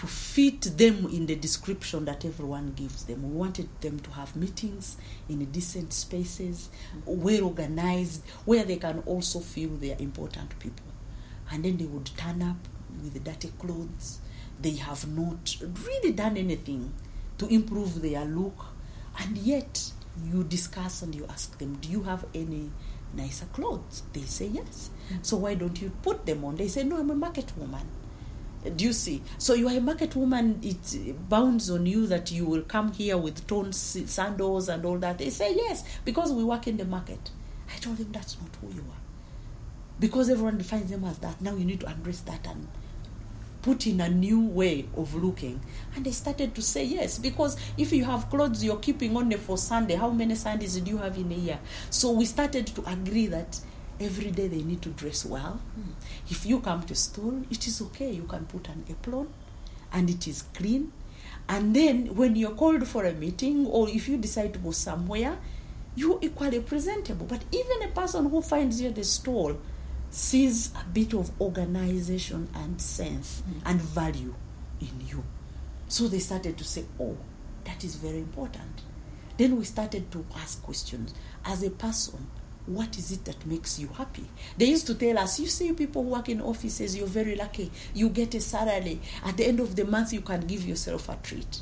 to 0.00 0.06
fit 0.06 0.62
them 0.78 1.06
in 1.12 1.26
the 1.26 1.36
description 1.36 2.06
that 2.06 2.24
everyone 2.24 2.72
gives 2.74 3.04
them. 3.04 3.22
We 3.22 3.36
wanted 3.36 3.68
them 3.82 4.00
to 4.00 4.10
have 4.12 4.34
meetings 4.34 4.96
in 5.28 5.44
decent 5.44 5.92
spaces, 5.92 6.70
well 7.04 7.44
organized, 7.44 8.22
where 8.46 8.64
they 8.64 8.76
can 8.76 9.00
also 9.04 9.40
feel 9.40 9.68
they 9.68 9.92
are 9.92 9.98
important 9.98 10.58
people. 10.58 10.86
And 11.52 11.66
then 11.66 11.76
they 11.76 11.84
would 11.84 12.06
turn 12.16 12.40
up 12.40 12.56
with 13.02 13.22
dirty 13.22 13.52
clothes. 13.58 14.20
They 14.58 14.76
have 14.76 15.06
not 15.06 15.56
really 15.60 16.12
done 16.12 16.38
anything 16.38 16.94
to 17.36 17.46
improve 17.48 18.00
their 18.00 18.24
look. 18.24 18.66
And 19.18 19.36
yet, 19.36 19.92
you 20.24 20.44
discuss 20.44 21.02
and 21.02 21.14
you 21.14 21.26
ask 21.28 21.58
them, 21.58 21.74
Do 21.74 21.90
you 21.90 22.04
have 22.04 22.24
any 22.34 22.70
nicer 23.14 23.46
clothes? 23.46 24.02
They 24.12 24.22
say 24.22 24.46
yes. 24.46 24.90
Hmm. 25.08 25.16
So 25.22 25.36
why 25.38 25.54
don't 25.54 25.80
you 25.80 25.90
put 26.02 26.26
them 26.26 26.44
on? 26.44 26.56
They 26.56 26.68
say, 26.68 26.84
No, 26.84 26.98
I'm 26.98 27.10
a 27.10 27.14
market 27.14 27.52
woman. 27.56 27.86
Do 28.76 28.84
you 28.84 28.92
see? 28.92 29.22
So 29.38 29.54
you 29.54 29.68
are 29.68 29.76
a 29.76 29.80
market 29.80 30.14
woman. 30.14 30.60
It 30.62 31.28
bounds 31.30 31.70
on 31.70 31.86
you 31.86 32.06
that 32.08 32.30
you 32.30 32.44
will 32.44 32.62
come 32.62 32.92
here 32.92 33.16
with 33.16 33.46
torn 33.46 33.72
sandals 33.72 34.68
and 34.68 34.84
all 34.84 34.98
that. 34.98 35.16
They 35.18 35.30
say 35.30 35.54
yes 35.54 35.82
because 36.04 36.30
we 36.32 36.44
work 36.44 36.66
in 36.66 36.76
the 36.76 36.84
market. 36.84 37.30
I 37.74 37.78
told 37.78 37.96
them 37.96 38.12
that's 38.12 38.36
not 38.38 38.50
who 38.60 38.68
you 38.74 38.82
are, 38.82 39.00
because 39.98 40.28
everyone 40.28 40.58
defines 40.58 40.90
them 40.90 41.04
as 41.04 41.18
that. 41.18 41.40
Now 41.40 41.54
you 41.54 41.64
need 41.64 41.80
to 41.80 41.86
embrace 41.86 42.20
that 42.20 42.46
and 42.46 42.68
put 43.62 43.86
in 43.86 44.00
a 44.00 44.08
new 44.08 44.40
way 44.40 44.86
of 44.96 45.14
looking. 45.14 45.60
And 45.94 46.04
they 46.04 46.12
started 46.12 46.54
to 46.54 46.62
say 46.62 46.84
yes 46.84 47.18
because 47.18 47.56
if 47.76 47.92
you 47.92 48.04
have 48.04 48.30
clothes 48.30 48.64
you're 48.64 48.78
keeping 48.78 49.16
only 49.16 49.36
for 49.36 49.58
Sunday, 49.58 49.94
how 49.94 50.10
many 50.10 50.34
Sundays 50.34 50.78
do 50.78 50.90
you 50.90 50.98
have 50.98 51.16
in 51.16 51.30
a 51.32 51.34
year? 51.34 51.58
So 51.90 52.12
we 52.12 52.24
started 52.24 52.66
to 52.68 52.90
agree 52.90 53.26
that 53.26 53.60
every 54.00 54.30
day 54.30 54.48
they 54.48 54.62
need 54.62 54.82
to 54.82 54.88
dress 54.90 55.24
well. 55.24 55.60
Hmm. 55.74 55.92
If 56.28 56.46
you 56.46 56.60
come 56.60 56.82
to 56.84 56.94
school, 56.94 57.42
it 57.50 57.66
is 57.66 57.80
okay. 57.82 58.10
You 58.10 58.24
can 58.24 58.46
put 58.46 58.68
an 58.68 58.84
apron 58.88 59.28
and 59.92 60.08
it 60.08 60.26
is 60.26 60.42
clean. 60.54 60.92
And 61.48 61.74
then 61.74 62.14
when 62.14 62.36
you're 62.36 62.52
called 62.52 62.86
for 62.86 63.04
a 63.04 63.12
meeting 63.12 63.66
or 63.66 63.88
if 63.88 64.08
you 64.08 64.16
decide 64.16 64.52
to 64.54 64.58
go 64.58 64.70
somewhere, 64.70 65.36
you're 65.96 66.18
equally 66.22 66.60
presentable. 66.60 67.26
But 67.26 67.42
even 67.52 67.82
a 67.82 67.88
person 67.88 68.30
who 68.30 68.40
finds 68.40 68.80
you 68.80 68.88
at 68.88 68.94
the 68.94 69.04
stall 69.04 69.58
sees 70.10 70.72
a 70.74 70.84
bit 70.92 71.14
of 71.14 71.30
organization 71.40 72.48
and 72.54 72.80
sense 72.80 73.42
and 73.64 73.80
value 73.80 74.34
in 74.80 75.06
you. 75.06 75.24
So 75.88 76.08
they 76.08 76.18
started 76.18 76.58
to 76.58 76.64
say, 76.64 76.84
oh, 77.00 77.16
that 77.64 77.84
is 77.84 77.96
very 77.96 78.18
important. 78.18 78.82
Then 79.36 79.56
we 79.56 79.64
started 79.64 80.10
to 80.12 80.24
ask 80.36 80.62
questions. 80.62 81.14
As 81.44 81.62
a 81.62 81.70
person, 81.70 82.26
what 82.66 82.98
is 82.98 83.10
it 83.10 83.24
that 83.24 83.46
makes 83.46 83.78
you 83.78 83.88
happy? 83.88 84.24
They 84.58 84.66
used 84.66 84.86
to 84.88 84.94
tell 84.94 85.18
us, 85.18 85.40
you 85.40 85.46
see, 85.46 85.72
people 85.72 86.02
who 86.02 86.10
work 86.10 86.28
in 86.28 86.40
offices, 86.40 86.96
you're 86.96 87.06
very 87.06 87.34
lucky. 87.36 87.70
You 87.94 88.10
get 88.10 88.34
a 88.34 88.40
salary. 88.40 89.00
At 89.24 89.36
the 89.36 89.46
end 89.46 89.60
of 89.60 89.76
the 89.76 89.84
month, 89.84 90.12
you 90.12 90.20
can 90.20 90.46
give 90.46 90.64
yourself 90.64 91.08
a 91.08 91.16
treat. 91.22 91.60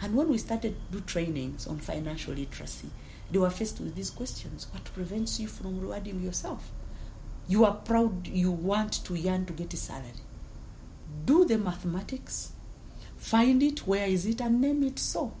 And 0.00 0.14
when 0.14 0.28
we 0.28 0.38
started 0.38 0.76
to 0.92 0.98
do 0.98 1.04
trainings 1.04 1.66
on 1.66 1.78
financial 1.78 2.34
literacy, 2.34 2.90
they 3.30 3.38
were 3.38 3.50
faced 3.50 3.80
with 3.80 3.96
these 3.96 4.10
questions 4.10 4.68
What 4.72 4.84
prevents 4.84 5.40
you 5.40 5.48
from 5.48 5.80
rewarding 5.80 6.22
yourself? 6.22 6.70
You 7.48 7.64
are 7.64 7.74
proud, 7.74 8.26
you 8.26 8.50
want 8.50 9.04
to 9.04 9.14
yearn 9.14 9.46
to 9.46 9.52
get 9.52 9.72
a 9.72 9.76
salary. 9.76 10.10
Do 11.24 11.44
the 11.44 11.58
mathematics, 11.58 12.52
find 13.16 13.62
it, 13.62 13.86
where 13.86 14.06
is 14.06 14.26
it, 14.26 14.40
and 14.40 14.60
name 14.60 14.82
it 14.82 14.98
so. 14.98 15.32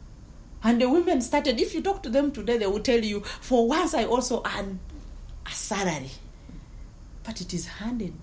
And 0.62 0.80
the 0.80 0.88
women 0.88 1.20
started, 1.20 1.60
if 1.60 1.74
you 1.74 1.82
talk 1.82 2.02
to 2.04 2.08
them 2.08 2.32
today, 2.32 2.58
they 2.58 2.66
will 2.66 2.80
tell 2.80 3.02
you, 3.04 3.20
for 3.20 3.68
once 3.68 3.94
I 3.94 4.04
also 4.04 4.42
earn 4.58 4.80
a 5.46 5.50
salary. 5.50 6.10
But 7.22 7.40
it 7.40 7.52
is 7.52 7.66
handed 7.66 8.14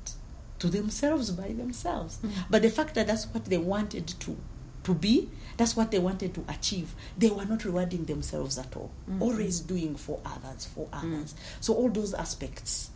to 0.59 0.67
themselves 0.67 1.31
by 1.31 1.49
themselves. 1.49 2.19
Mm. 2.23 2.31
But 2.49 2.61
the 2.61 2.69
fact 2.69 2.95
that 2.95 3.07
that's 3.07 3.25
what 3.27 3.45
they 3.45 3.57
wanted 3.57 4.07
to, 4.07 4.37
to 4.83 4.93
be, 4.93 5.29
that's 5.57 5.75
what 5.75 5.91
they 5.91 5.99
wanted 5.99 6.33
to 6.35 6.45
achieve, 6.47 6.95
they 7.17 7.29
were 7.29 7.45
not 7.45 7.65
rewarding 7.65 8.05
themselves 8.05 8.57
at 8.57 8.75
all. 8.75 8.91
Mm. 9.09 9.21
Always 9.21 9.59
doing 9.59 9.95
for 9.95 10.19
others, 10.25 10.65
for 10.65 10.87
others. 10.93 11.33
Mm. 11.33 11.37
So, 11.59 11.73
all 11.73 11.89
those 11.89 12.13
aspects, 12.13 12.91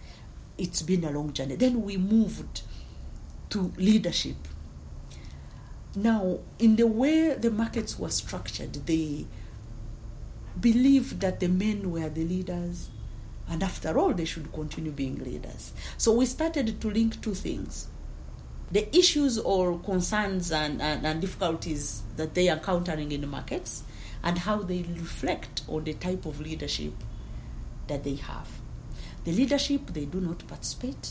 it's 0.57 0.81
been 0.81 1.03
a 1.03 1.11
long 1.11 1.33
journey. 1.33 1.55
Then 1.55 1.83
we 1.83 1.97
moved 1.97 2.61
to 3.49 3.71
leadership. 3.77 4.35
Now, 5.95 6.39
in 6.59 6.75
the 6.75 6.87
way 6.87 7.33
the 7.33 7.49
markets 7.49 7.97
were 7.97 8.09
structured, 8.09 8.73
they 8.85 9.25
believed 10.59 11.21
that 11.21 11.39
the 11.39 11.47
men 11.47 11.91
were 11.91 12.09
the 12.09 12.23
leaders, 12.23 12.89
and 13.49 13.63
after 13.63 13.97
all, 13.97 14.13
they 14.13 14.25
should 14.25 14.51
continue 14.51 14.91
being 14.91 15.23
leaders. 15.23 15.71
So 15.97 16.13
we 16.13 16.25
started 16.25 16.81
to 16.81 16.89
link 16.89 17.21
two 17.21 17.33
things 17.33 17.87
the 18.69 18.93
issues 18.97 19.39
or 19.39 19.79
concerns 19.79 20.51
and, 20.51 20.81
and, 20.81 21.05
and 21.05 21.21
difficulties 21.21 22.03
that 22.17 22.33
they 22.33 22.49
are 22.49 22.57
encountering 22.57 23.13
in 23.13 23.21
the 23.21 23.27
markets, 23.27 23.83
and 24.23 24.39
how 24.39 24.57
they 24.57 24.83
reflect 24.83 25.61
on 25.67 25.83
the 25.85 25.93
type 25.93 26.25
of 26.25 26.41
leadership 26.41 26.93
that 27.87 28.03
they 28.03 28.15
have. 28.15 28.56
The 29.27 29.33
leadership, 29.33 29.87
they 29.87 30.05
do 30.05 30.21
not 30.21 30.47
participate 30.47 31.09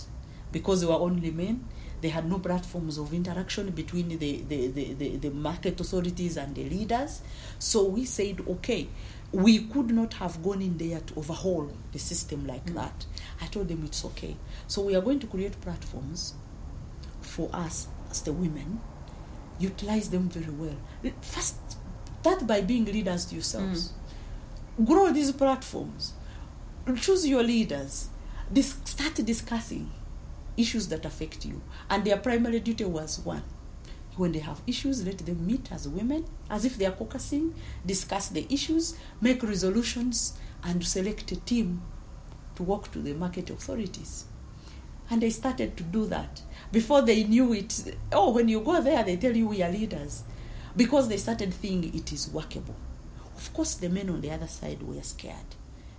because 0.50 0.80
they 0.80 0.86
were 0.86 0.94
only 0.94 1.30
men. 1.30 1.68
They 2.00 2.08
had 2.08 2.26
no 2.26 2.38
platforms 2.38 2.96
of 2.96 3.12
interaction 3.12 3.68
between 3.72 4.08
the, 4.08 4.16
the, 4.16 4.68
the, 4.68 4.94
the, 4.94 5.16
the 5.16 5.30
market 5.30 5.78
authorities 5.78 6.38
and 6.38 6.54
the 6.54 6.64
leaders. 6.64 7.20
So 7.58 7.84
we 7.84 8.06
said, 8.06 8.42
okay, 8.48 8.88
we 9.32 9.66
could 9.66 9.90
not 9.90 10.14
have 10.14 10.42
gone 10.42 10.62
in 10.62 10.78
there 10.78 11.00
to 11.00 11.14
overhaul 11.16 11.70
the 11.92 11.98
system 11.98 12.46
like 12.46 12.64
mm. 12.64 12.76
that. 12.76 13.04
I 13.42 13.48
told 13.48 13.68
them 13.68 13.82
it's 13.84 14.02
okay. 14.06 14.34
So 14.66 14.80
we 14.80 14.96
are 14.96 15.02
going 15.02 15.18
to 15.18 15.26
create 15.26 15.60
platforms 15.60 16.32
for 17.20 17.50
us 17.52 17.86
as 18.10 18.22
the 18.22 18.32
women, 18.32 18.80
utilize 19.58 20.08
them 20.08 20.30
very 20.30 20.54
well. 20.54 20.76
First, 21.20 21.56
start 22.22 22.46
by 22.46 22.62
being 22.62 22.86
leaders 22.86 23.26
to 23.26 23.34
yourselves. 23.34 23.92
Mm. 24.80 24.86
Grow 24.86 25.12
these 25.12 25.32
platforms. 25.32 26.14
Choose 26.94 27.26
your 27.26 27.42
leaders. 27.42 28.08
Dis- 28.52 28.76
start 28.84 29.14
discussing 29.16 29.90
issues 30.56 30.86
that 30.88 31.04
affect 31.04 31.44
you. 31.44 31.60
And 31.90 32.04
their 32.04 32.16
primary 32.16 32.60
duty 32.60 32.84
was 32.84 33.18
one. 33.18 33.42
When 34.16 34.30
they 34.32 34.38
have 34.38 34.62
issues, 34.68 35.04
let 35.04 35.18
them 35.18 35.44
meet 35.44 35.70
as 35.72 35.88
women, 35.88 36.24
as 36.48 36.64
if 36.64 36.78
they 36.78 36.86
are 36.86 36.92
caucusing, 36.92 37.54
discuss 37.84 38.28
the 38.28 38.46
issues, 38.48 38.96
make 39.20 39.42
resolutions, 39.42 40.38
and 40.62 40.86
select 40.86 41.32
a 41.32 41.36
team 41.36 41.82
to 42.54 42.62
work 42.62 42.90
to 42.92 43.00
the 43.00 43.14
market 43.14 43.50
authorities. 43.50 44.24
And 45.10 45.20
they 45.20 45.30
started 45.30 45.76
to 45.76 45.82
do 45.82 46.06
that. 46.06 46.40
Before 46.72 47.02
they 47.02 47.24
knew 47.24 47.52
it, 47.52 47.96
oh, 48.12 48.30
when 48.30 48.48
you 48.48 48.60
go 48.60 48.80
there, 48.80 49.02
they 49.02 49.16
tell 49.16 49.36
you 49.36 49.48
we 49.48 49.62
are 49.62 49.70
leaders. 49.70 50.22
Because 50.76 51.08
they 51.08 51.16
started 51.16 51.52
thinking 51.52 51.94
it 51.94 52.12
is 52.12 52.30
workable. 52.30 52.76
Of 53.36 53.52
course, 53.52 53.74
the 53.74 53.88
men 53.88 54.08
on 54.08 54.20
the 54.20 54.30
other 54.30 54.46
side 54.46 54.82
were 54.82 55.02
scared. 55.02 55.56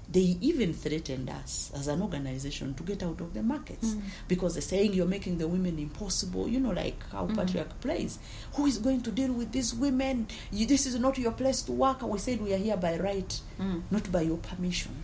They 0.10 0.38
even 0.40 0.74
threatened 0.74 1.30
us 1.30 1.72
as 1.76 1.88
an 1.88 2.02
organization 2.02 2.74
to 2.76 2.84
get 2.84 3.04
out 3.04 3.20
of 3.20 3.34
the 3.34 3.44
markets 3.44 3.90
mm. 3.90 4.02
because 4.28 4.54
they're 4.54 4.62
saying 4.62 4.94
you're 4.94 5.06
making 5.06 5.38
the 5.38 5.48
women 5.48 5.78
impossible. 5.78 6.48
You 6.48 6.62
know, 6.62 6.72
like 6.72 7.04
how 7.12 7.28
mm. 7.28 7.36
patriarch 7.36 7.80
plays. 7.82 8.20
Who 8.54 8.66
is 8.66 8.78
going 8.78 9.02
to 9.02 9.12
deal 9.12 9.34
with 9.34 9.52
these 9.52 9.74
women? 9.76 10.28
You, 10.52 10.66
this 10.66 10.86
is 10.86 10.98
not 10.98 11.18
your 11.18 11.34
place 11.34 11.62
to 11.64 11.74
work. 11.74 12.02
We 12.04 12.20
said 12.20 12.42
we 12.42 12.54
are 12.54 12.58
here 12.58 12.78
by 12.78 12.98
right, 12.98 13.42
mm. 13.60 13.82
not 13.92 14.10
by 14.12 14.22
your 14.22 14.38
permission. 14.38 15.04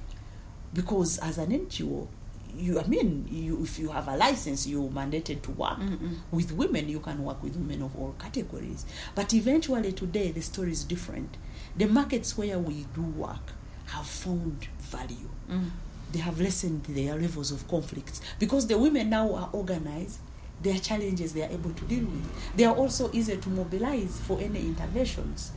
Because 0.74 1.20
as 1.20 1.38
an 1.38 1.52
NGO, 1.52 2.08
you 2.56 2.80
i 2.80 2.84
mean 2.86 3.28
you 3.32 3.62
if 3.64 3.80
you 3.80 3.90
have 3.90 4.08
a 4.08 4.16
license 4.16 4.68
you're 4.68 4.90
mandated 4.90 5.42
to 5.42 5.52
work 5.52 5.80
Mm-mm. 5.80 6.18
with 6.32 6.52
women 6.52 6.88
you 6.88 7.00
can 7.00 7.24
work 7.24 7.42
with 7.42 7.56
women 7.56 7.82
of 7.82 7.96
all 7.98 8.16
categories 8.20 8.86
but 9.16 9.34
eventually 9.34 9.92
today 9.92 10.32
the 10.32 10.42
story 10.42 10.72
is 10.72 10.84
different 10.84 11.38
the 11.76 11.88
markets 11.88 12.38
where 12.38 12.60
we 12.60 12.86
do 12.94 13.02
work 13.02 13.54
have 13.88 14.06
found 14.06 14.68
value. 14.98 15.30
Mm. 15.50 15.70
they 16.14 16.20
have 16.20 16.40
lessened 16.40 16.84
their 16.86 17.16
levels 17.20 17.52
of 17.52 17.68
conflicts 17.68 18.22
because 18.40 18.68
the 18.68 18.78
women 18.78 19.10
now 19.10 19.34
are 19.34 19.50
organized 19.52 20.20
their 20.62 20.80
challenges 20.80 21.34
they 21.34 21.44
are 21.44 21.52
able 21.52 21.72
to 21.72 21.86
deal 21.86 22.06
with. 22.06 22.56
They 22.56 22.64
are 22.64 22.76
also 22.76 23.10
easier 23.12 23.36
to 23.38 23.50
mobilize 23.50 24.20
for 24.22 24.40
any 24.40 24.60
interventions 24.62 25.52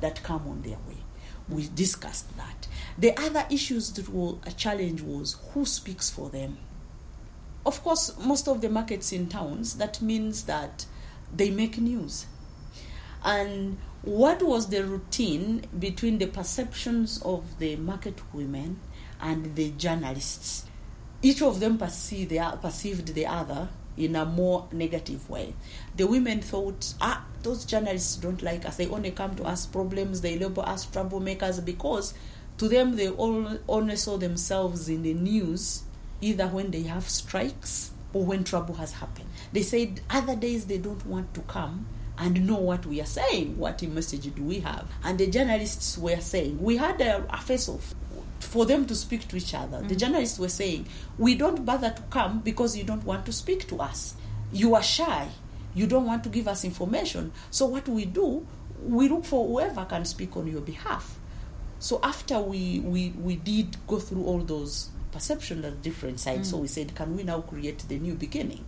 that 0.00 0.22
come 0.22 0.46
on 0.46 0.62
their 0.62 0.78
way. 0.88 0.98
We 1.48 1.68
discussed 1.74 2.36
that. 2.36 2.68
The 2.96 3.18
other 3.18 3.44
issues 3.50 3.92
that 3.92 4.08
were 4.08 4.34
a 4.46 4.52
challenge 4.52 5.02
was 5.02 5.36
who 5.52 5.64
speaks 5.66 6.08
for 6.10 6.30
them. 6.30 6.58
Of 7.66 7.82
course 7.82 8.14
most 8.18 8.46
of 8.46 8.60
the 8.60 8.68
markets 8.68 9.12
in 9.12 9.28
towns 9.28 9.74
that 9.78 10.00
means 10.00 10.44
that 10.44 10.86
they 11.34 11.50
make 11.50 11.78
news. 11.78 12.26
And 13.24 13.78
what 14.04 14.42
was 14.42 14.68
the 14.68 14.84
routine 14.84 15.62
between 15.78 16.18
the 16.18 16.26
perceptions 16.26 17.22
of 17.22 17.58
the 17.58 17.76
market 17.76 18.20
women 18.32 18.78
and 19.20 19.56
the 19.56 19.70
journalists 19.72 20.66
each 21.24 21.40
of 21.40 21.58
them 21.58 21.78
perceived 21.78 22.30
the, 22.30 22.58
perceived 22.60 23.14
the 23.14 23.26
other 23.26 23.70
in 23.96 24.14
a 24.14 24.26
more 24.26 24.68
negative 24.72 25.30
way. 25.30 25.54
The 25.96 26.06
women 26.06 26.42
thought, 26.42 26.92
ah, 27.00 27.24
those 27.42 27.64
journalists 27.64 28.16
don't 28.16 28.42
like 28.42 28.66
us. 28.66 28.76
They 28.76 28.88
only 28.88 29.10
come 29.10 29.34
to 29.36 29.44
us 29.44 29.64
problems. 29.64 30.20
They 30.20 30.38
label 30.38 30.62
us 30.64 30.84
troublemakers 30.84 31.64
because 31.64 32.12
to 32.58 32.68
them 32.68 32.96
they 32.96 33.08
all 33.08 33.58
only 33.66 33.96
saw 33.96 34.18
themselves 34.18 34.90
in 34.90 35.02
the 35.02 35.14
news 35.14 35.84
either 36.20 36.46
when 36.46 36.70
they 36.70 36.82
have 36.82 37.08
strikes 37.08 37.92
or 38.12 38.24
when 38.26 38.44
trouble 38.44 38.74
has 38.74 38.92
happened. 38.92 39.28
They 39.52 39.62
said 39.62 40.02
other 40.10 40.36
days 40.36 40.66
they 40.66 40.78
don't 40.78 41.06
want 41.06 41.32
to 41.34 41.40
come 41.42 41.86
and 42.18 42.46
know 42.46 42.56
what 42.56 42.86
we 42.86 43.00
are 43.00 43.06
saying. 43.06 43.56
What 43.58 43.82
message 43.82 44.32
do 44.34 44.42
we 44.42 44.60
have? 44.60 44.86
And 45.02 45.18
the 45.18 45.26
journalists 45.26 45.98
were 45.98 46.20
saying, 46.20 46.62
we 46.62 46.76
had 46.76 47.00
a, 47.00 47.24
a 47.30 47.40
face 47.40 47.68
off 47.68 47.94
for 48.44 48.64
them 48.66 48.86
to 48.86 48.94
speak 48.94 49.26
to 49.28 49.36
each 49.36 49.54
other. 49.54 49.80
The 49.80 49.94
mm. 49.94 49.98
journalists 49.98 50.38
were 50.38 50.48
saying, 50.48 50.86
We 51.18 51.34
don't 51.34 51.64
bother 51.64 51.90
to 51.90 52.02
come 52.02 52.40
because 52.40 52.76
you 52.76 52.84
don't 52.84 53.04
want 53.04 53.26
to 53.26 53.32
speak 53.32 53.66
to 53.68 53.80
us. 53.80 54.14
You 54.52 54.74
are 54.74 54.82
shy. 54.82 55.28
You 55.74 55.86
don't 55.86 56.06
want 56.06 56.22
to 56.24 56.28
give 56.28 56.46
us 56.46 56.64
information. 56.64 57.32
So, 57.50 57.66
what 57.66 57.88
we 57.88 58.04
do, 58.04 58.46
we 58.80 59.08
look 59.08 59.24
for 59.24 59.46
whoever 59.46 59.84
can 59.86 60.04
speak 60.04 60.36
on 60.36 60.46
your 60.46 60.60
behalf. 60.60 61.18
So, 61.80 61.98
after 62.02 62.40
we, 62.40 62.80
we, 62.80 63.10
we 63.10 63.36
did 63.36 63.76
go 63.86 63.98
through 63.98 64.24
all 64.24 64.38
those 64.38 64.90
perceptions 65.10 65.64
at 65.64 65.82
different 65.82 66.20
sides, 66.20 66.50
so 66.50 66.58
mm. 66.58 66.62
we 66.62 66.68
said, 66.68 66.94
Can 66.94 67.16
we 67.16 67.24
now 67.24 67.40
create 67.40 67.80
the 67.88 67.98
new 67.98 68.14
beginning? 68.14 68.64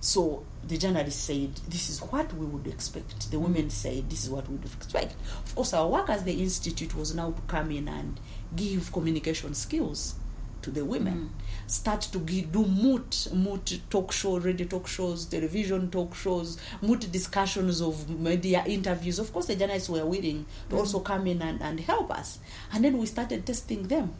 So 0.00 0.44
the 0.66 0.76
journalist 0.76 1.24
said, 1.24 1.54
This 1.68 1.90
is 1.90 2.00
what 2.00 2.32
we 2.34 2.46
would 2.46 2.66
expect. 2.66 3.30
The 3.30 3.36
mm. 3.36 3.42
women 3.42 3.70
said, 3.70 4.10
This 4.10 4.24
is 4.24 4.30
what 4.30 4.48
we 4.48 4.56
would 4.56 4.66
expect. 4.66 5.14
Of 5.44 5.54
course, 5.54 5.72
our 5.72 5.88
work 5.88 6.10
as 6.10 6.24
the 6.24 6.40
institute 6.40 6.94
was 6.96 7.14
now 7.14 7.30
to 7.32 7.42
come 7.42 7.70
in 7.70 7.88
and 7.88 8.18
give 8.54 8.92
communication 8.92 9.54
skills 9.54 10.14
to 10.62 10.70
the 10.70 10.84
women. 10.84 11.30
Mm. 11.30 11.70
Start 11.70 12.02
to 12.02 12.18
give, 12.18 12.52
do 12.52 12.64
moot, 12.64 13.28
moot 13.32 13.80
talk 13.90 14.12
show, 14.12 14.38
radio 14.38 14.66
talk 14.66 14.86
shows, 14.86 15.24
television 15.26 15.90
talk 15.90 16.14
shows, 16.14 16.58
moot 16.82 17.10
discussions 17.12 17.80
of 17.80 18.08
media 18.08 18.64
interviews. 18.66 19.18
Of 19.18 19.32
course, 19.32 19.46
the 19.46 19.56
journalists 19.56 19.88
were 19.88 20.04
willing 20.04 20.46
to 20.70 20.76
mm. 20.76 20.78
also 20.78 21.00
come 21.00 21.26
in 21.26 21.42
and, 21.42 21.62
and 21.62 21.80
help 21.80 22.10
us. 22.10 22.38
And 22.72 22.84
then 22.84 22.98
we 22.98 23.06
started 23.06 23.46
testing 23.46 23.84
them 23.88 24.14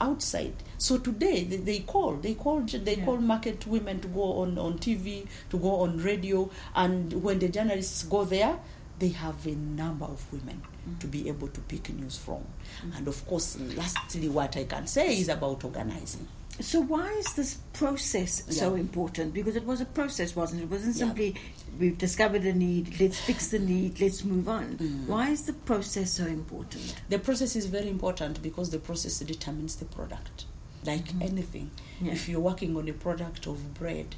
outside. 0.00 0.54
So 0.78 0.98
today 0.98 1.44
they, 1.44 1.56
they 1.56 1.78
call, 1.80 2.14
they 2.14 2.34
call, 2.34 2.60
they 2.60 2.96
Yeah. 2.96 3.04
call 3.04 3.16
market 3.18 3.66
women 3.66 4.00
to 4.00 4.08
go 4.08 4.40
on, 4.40 4.58
on 4.58 4.78
TV, 4.78 5.26
to 5.50 5.58
go 5.58 5.80
on 5.80 5.98
radio, 5.98 6.50
and 6.74 7.12
when 7.22 7.38
the 7.38 7.48
journalists 7.48 8.02
go 8.04 8.24
there, 8.24 8.58
they 8.98 9.08
have 9.08 9.46
a 9.46 9.54
number 9.54 10.06
of 10.06 10.32
women 10.32 10.60
to 11.00 11.06
be 11.06 11.28
able 11.28 11.48
to 11.48 11.60
pick 11.62 11.88
news 11.90 12.16
from. 12.16 12.42
Mm. 12.84 12.98
And 12.98 13.08
of 13.08 13.24
course, 13.26 13.58
lastly, 13.76 14.28
what 14.28 14.56
I 14.56 14.64
can 14.64 14.86
say 14.86 15.18
is 15.18 15.28
about 15.28 15.62
organizing. 15.64 16.26
So 16.60 16.80
why 16.80 17.12
is 17.12 17.34
this 17.34 17.58
process 17.72 18.42
so 18.50 18.74
important? 18.74 19.32
Because 19.32 19.54
it 19.54 19.64
was 19.64 19.80
a 19.80 19.84
process, 19.84 20.34
wasn't 20.34 20.62
it? 20.62 20.64
It 20.64 20.70
wasn't 20.70 20.96
Yeah. 20.96 21.32
We've 21.78 21.98
discovered 21.98 22.44
a 22.44 22.52
need, 22.52 23.00
let's 23.00 23.18
fix 23.20 23.48
the 23.48 23.58
need, 23.58 24.00
let's 24.00 24.24
move 24.24 24.48
on. 24.48 24.76
Mm. 24.76 25.06
Why 25.06 25.30
is 25.30 25.42
the 25.46 25.52
process 25.52 26.12
so 26.12 26.26
important? 26.26 26.94
The 27.08 27.18
process 27.18 27.56
is 27.56 27.66
very 27.66 27.88
important 27.88 28.42
because 28.42 28.70
the 28.70 28.78
process 28.78 29.18
determines 29.20 29.76
the 29.76 29.84
product. 29.84 30.46
Like 30.84 31.12
anything, 31.20 31.70
Yeah. 32.00 32.12
if 32.12 32.28
you're 32.28 32.40
working 32.40 32.76
on 32.76 32.88
a 32.88 32.92
product 32.92 33.46
of 33.46 33.74
bread, 33.74 34.14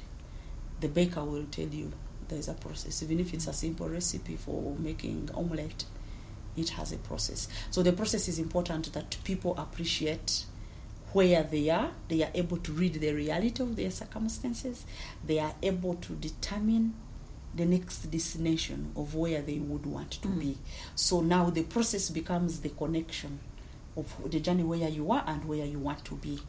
the 0.79 0.87
baker 0.87 1.23
will 1.23 1.45
tell 1.51 1.67
you 1.67 1.91
there's 2.27 2.47
a 2.47 2.53
process. 2.53 3.03
Even 3.03 3.19
if 3.19 3.33
it's 3.33 3.47
a 3.47 3.53
simple 3.53 3.89
recipe 3.89 4.35
for 4.35 4.75
making 4.79 5.29
omelette, 5.33 5.85
it 6.55 6.69
has 6.69 6.91
a 6.91 6.97
process. 6.97 7.47
So 7.71 7.83
the 7.83 7.93
process 7.93 8.27
is 8.27 8.39
important 8.39 8.93
that 8.93 9.17
people 9.23 9.55
appreciate 9.57 10.45
where 11.13 11.43
they 11.43 11.69
are. 11.69 11.91
They 12.07 12.23
are 12.23 12.31
able 12.33 12.57
to 12.57 12.71
read 12.71 12.95
the 12.95 13.11
reality 13.13 13.61
of 13.61 13.75
their 13.75 13.91
circumstances. 13.91 14.85
They 15.25 15.39
are 15.39 15.55
able 15.61 15.95
to 15.95 16.13
determine 16.13 16.93
the 17.55 17.65
next 17.65 18.09
destination 18.11 18.91
of 18.95 19.15
where 19.15 19.41
they 19.41 19.59
would 19.59 19.85
want 19.85 20.11
to 20.11 20.27
be. 20.29 20.57
So 20.95 21.21
now 21.21 21.49
the 21.49 21.63
process 21.63 22.09
becomes 22.09 22.61
the 22.61 22.69
connection 22.69 23.39
of 23.97 24.13
the 24.31 24.39
journey 24.39 24.63
where 24.63 24.87
you 24.87 25.11
are 25.11 25.23
and 25.27 25.43
where 25.45 25.65
you 25.65 25.79
want 25.79 26.05
to 26.05 26.15
be. 26.15 26.39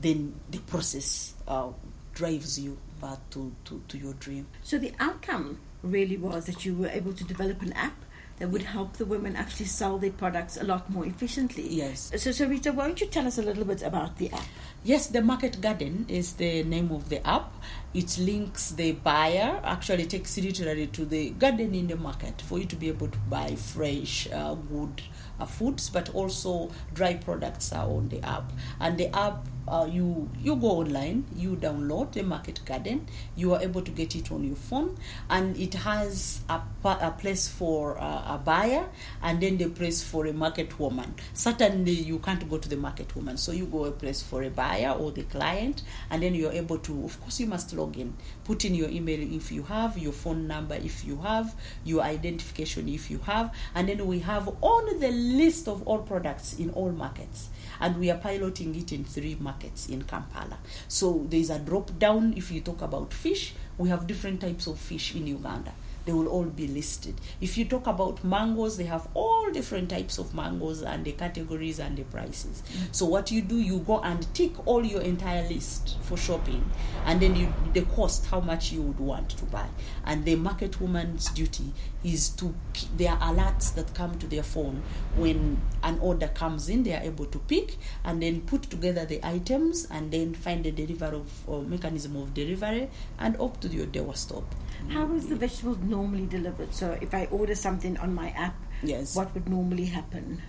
Then 0.00 0.34
the 0.50 0.58
process 0.58 1.34
uh, 1.46 1.68
drives 2.12 2.58
you 2.58 2.76
uh, 3.02 3.16
to, 3.30 3.54
to, 3.66 3.82
to 3.88 3.98
your 3.98 4.14
dream. 4.14 4.48
So 4.62 4.78
the 4.78 4.92
outcome 4.98 5.60
really 5.82 6.16
was 6.16 6.46
that 6.46 6.64
you 6.64 6.74
were 6.74 6.88
able 6.88 7.12
to 7.12 7.24
develop 7.24 7.62
an 7.62 7.72
app 7.74 8.04
that 8.38 8.48
would 8.50 8.62
help 8.62 8.94
the 8.94 9.04
women 9.04 9.36
actually 9.36 9.66
sell 9.66 9.98
their 9.98 10.10
products 10.10 10.56
a 10.56 10.64
lot 10.64 10.88
more 10.90 11.04
efficiently. 11.04 11.66
Yes. 11.68 12.10
So, 12.16 12.32
so 12.32 12.46
Rita, 12.46 12.72
why 12.72 12.86
don't 12.86 13.00
you 13.00 13.06
tell 13.06 13.26
us 13.26 13.38
a 13.38 13.42
little 13.42 13.64
bit 13.64 13.82
about 13.82 14.16
the 14.18 14.30
app? 14.30 14.44
Yes, 14.84 15.08
the 15.08 15.22
Market 15.22 15.60
Garden 15.60 16.06
is 16.08 16.34
the 16.34 16.62
name 16.62 16.92
of 16.92 17.08
the 17.08 17.26
app. 17.26 17.52
It 17.94 18.16
links 18.18 18.70
the 18.70 18.92
buyer, 18.92 19.60
actually 19.64 20.06
takes 20.06 20.36
you 20.38 20.44
literally 20.44 20.86
to 20.88 21.04
the 21.04 21.30
garden 21.30 21.74
in 21.74 21.88
the 21.88 21.96
market 21.96 22.40
for 22.42 22.58
you 22.58 22.64
to 22.66 22.76
be 22.76 22.88
able 22.88 23.08
to 23.08 23.18
buy 23.28 23.56
fresh, 23.56 24.28
uh, 24.32 24.54
good 24.54 25.02
uh, 25.40 25.46
foods, 25.46 25.90
but 25.90 26.14
also 26.14 26.70
dry 26.94 27.14
products 27.14 27.72
are 27.72 27.86
on 27.86 28.08
the 28.08 28.20
app. 28.22 28.52
And 28.78 28.98
the 28.98 29.14
app, 29.16 29.46
uh, 29.70 29.86
you 29.86 30.28
you 30.42 30.56
go 30.56 30.68
online, 30.68 31.24
you 31.36 31.56
download 31.56 32.12
the 32.12 32.22
Market 32.22 32.60
Garden, 32.64 33.06
you 33.36 33.54
are 33.54 33.62
able 33.62 33.82
to 33.82 33.90
get 33.90 34.16
it 34.16 34.32
on 34.32 34.44
your 34.44 34.56
phone, 34.56 34.96
and 35.30 35.56
it 35.56 35.74
has 35.74 36.40
a, 36.48 36.60
a 36.84 37.14
place 37.18 37.48
for 37.48 37.98
uh, 37.98 38.34
a 38.34 38.40
buyer 38.44 38.86
and 39.22 39.40
then 39.40 39.58
the 39.58 39.68
place 39.68 40.02
for 40.02 40.26
a 40.26 40.32
market 40.32 40.78
woman. 40.78 41.14
Certainly, 41.34 41.92
you 41.92 42.18
can't 42.18 42.48
go 42.48 42.58
to 42.58 42.68
the 42.68 42.76
market 42.76 43.14
woman, 43.14 43.36
so 43.36 43.52
you 43.52 43.66
go 43.66 43.84
a 43.84 43.90
place 43.92 44.22
for 44.22 44.42
a 44.42 44.50
buyer 44.50 44.90
or 44.90 45.10
the 45.10 45.22
client, 45.24 45.82
and 46.10 46.22
then 46.22 46.34
you're 46.34 46.52
able 46.52 46.78
to. 46.78 47.04
Of 47.04 47.20
course, 47.20 47.40
you 47.40 47.46
must 47.46 47.72
log 47.74 47.96
in, 47.98 48.14
put 48.44 48.64
in 48.64 48.74
your 48.74 48.88
email 48.88 49.20
if 49.20 49.52
you 49.52 49.62
have, 49.64 49.98
your 49.98 50.12
phone 50.12 50.46
number 50.46 50.74
if 50.74 51.04
you 51.04 51.16
have, 51.18 51.54
your 51.84 52.02
identification 52.02 52.88
if 52.88 53.10
you 53.10 53.18
have, 53.18 53.54
and 53.74 53.88
then 53.88 54.06
we 54.06 54.20
have 54.20 54.48
on 54.62 54.98
the 55.00 55.10
list 55.10 55.68
of 55.68 55.86
all 55.86 55.98
products 55.98 56.58
in 56.58 56.70
all 56.70 56.90
markets 56.90 57.48
and 57.80 57.98
we 57.98 58.10
are 58.10 58.18
piloting 58.18 58.74
it 58.74 58.92
in 58.92 59.04
three 59.04 59.36
markets 59.40 59.88
in 59.88 60.02
Kampala. 60.02 60.58
So 60.88 61.26
there 61.28 61.40
is 61.40 61.50
a 61.50 61.58
drop 61.58 61.98
down. 61.98 62.34
If 62.36 62.50
you 62.50 62.60
talk 62.60 62.82
about 62.82 63.12
fish, 63.12 63.54
we 63.76 63.88
have 63.88 64.06
different 64.06 64.40
types 64.40 64.66
of 64.66 64.78
fish 64.78 65.14
in 65.14 65.26
Uganda. 65.26 65.72
They 66.08 66.14
will 66.14 66.28
all 66.28 66.44
be 66.44 66.66
listed. 66.66 67.20
If 67.38 67.58
you 67.58 67.66
talk 67.66 67.86
about 67.86 68.24
mangoes, 68.24 68.78
they 68.78 68.84
have 68.84 69.08
all 69.12 69.50
different 69.50 69.90
types 69.90 70.16
of 70.16 70.34
mangoes 70.34 70.80
and 70.80 71.04
the 71.04 71.12
categories 71.12 71.80
and 71.80 71.98
the 71.98 72.04
prices. 72.04 72.62
Mm. 72.62 72.94
So 72.94 73.04
what 73.04 73.30
you 73.30 73.42
do, 73.42 73.58
you 73.58 73.80
go 73.80 74.00
and 74.00 74.26
tick 74.34 74.52
all 74.66 74.86
your 74.86 75.02
entire 75.02 75.46
list 75.46 75.98
for 76.00 76.16
shopping, 76.16 76.64
and 77.04 77.20
then 77.20 77.36
you 77.36 77.52
the 77.74 77.82
cost, 77.82 78.24
how 78.24 78.40
much 78.40 78.72
you 78.72 78.80
would 78.80 78.98
want 78.98 79.28
to 79.36 79.44
buy, 79.44 79.68
and 80.06 80.24
the 80.24 80.36
market 80.36 80.80
woman's 80.80 81.28
duty 81.32 81.74
is 82.02 82.30
to 82.30 82.54
there 82.96 83.12
are 83.12 83.34
alerts 83.34 83.74
that 83.74 83.92
come 83.92 84.18
to 84.18 84.26
their 84.26 84.42
phone 84.42 84.82
when 85.16 85.60
an 85.82 85.98
order 85.98 86.28
comes 86.28 86.70
in. 86.70 86.84
They 86.84 86.94
are 86.94 87.02
able 87.02 87.26
to 87.26 87.38
pick 87.38 87.76
and 88.02 88.22
then 88.22 88.40
put 88.42 88.62
together 88.62 89.04
the 89.04 89.20
items 89.22 89.86
and 89.90 90.10
then 90.10 90.32
find 90.32 90.64
the 90.64 90.70
delivery 90.70 91.20
of 91.48 91.68
mechanism 91.68 92.16
of 92.16 92.32
delivery 92.32 92.88
and 93.18 93.38
up 93.38 93.60
to 93.60 93.68
your 93.68 93.86
doorstep. 93.86 94.44
How 94.90 95.12
is 95.12 95.26
the 95.26 95.34
vegetables 95.34 95.78
normally 95.98 96.26
delivered? 96.26 96.72
So 96.74 96.96
if 97.00 97.12
I 97.14 97.26
order 97.30 97.54
something 97.54 97.96
on 97.98 98.14
my 98.14 98.30
app, 98.30 98.56
Yes. 98.82 99.16
what 99.16 99.34
would 99.34 99.48
normally 99.48 99.86
happen? 99.86 100.40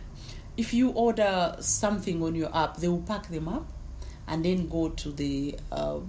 if 0.58 0.74
you 0.74 0.90
order 0.92 1.56
something 1.62 2.22
on 2.22 2.36
your 2.36 2.50
app, 2.54 2.78
they 2.82 2.88
will 2.90 3.06
pack 3.14 3.28
them 3.30 3.48
up 3.48 3.66
and 4.28 4.44
then 4.44 4.68
go 4.70 4.90
to 4.90 5.12
the. 5.12 5.56
Uh, 5.72 6.00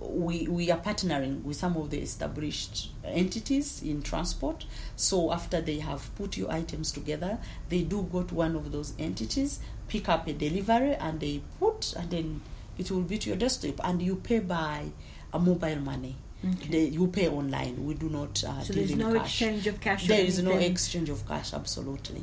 we 0.00 0.46
we 0.48 0.70
are 0.70 0.78
partnering 0.78 1.42
with 1.44 1.56
some 1.56 1.74
of 1.80 1.88
the 1.90 1.98
established 1.98 2.90
entities 3.04 3.82
in 3.82 4.02
transport. 4.02 4.66
So 4.96 5.32
after 5.32 5.62
they 5.62 5.78
have 5.80 6.02
put 6.16 6.36
your 6.36 6.50
items 6.52 6.92
together, 6.92 7.38
they 7.70 7.82
do 7.82 8.02
go 8.12 8.22
to 8.24 8.34
one 8.34 8.56
of 8.56 8.70
those 8.72 8.92
entities, 8.98 9.60
pick 9.88 10.08
up 10.10 10.26
a 10.28 10.32
delivery, 10.34 10.94
and 11.06 11.18
they 11.20 11.40
put 11.58 11.94
and 11.96 12.10
then 12.10 12.28
It 12.76 12.90
will 12.90 13.02
be 13.06 13.18
to 13.18 13.28
your 13.30 13.38
desktop, 13.38 13.78
and 13.88 14.02
you 14.02 14.16
pay 14.16 14.40
by 14.40 14.90
a 15.32 15.38
mobile 15.38 15.80
money. 15.92 16.16
Okay. 16.44 16.68
The, 16.68 16.78
you 16.90 17.06
pay 17.08 17.28
online. 17.28 17.84
We 17.86 17.94
do 17.94 18.08
not 18.08 18.42
uh, 18.44 18.60
So 18.62 18.72
there's 18.72 18.94
no 18.94 19.12
cash. 19.14 19.22
exchange 19.26 19.66
of 19.66 19.80
cash. 19.80 20.06
There 20.06 20.24
is 20.24 20.42
no 20.42 20.52
exchange 20.52 21.08
of 21.08 21.26
cash. 21.26 21.52
Absolutely. 21.54 22.22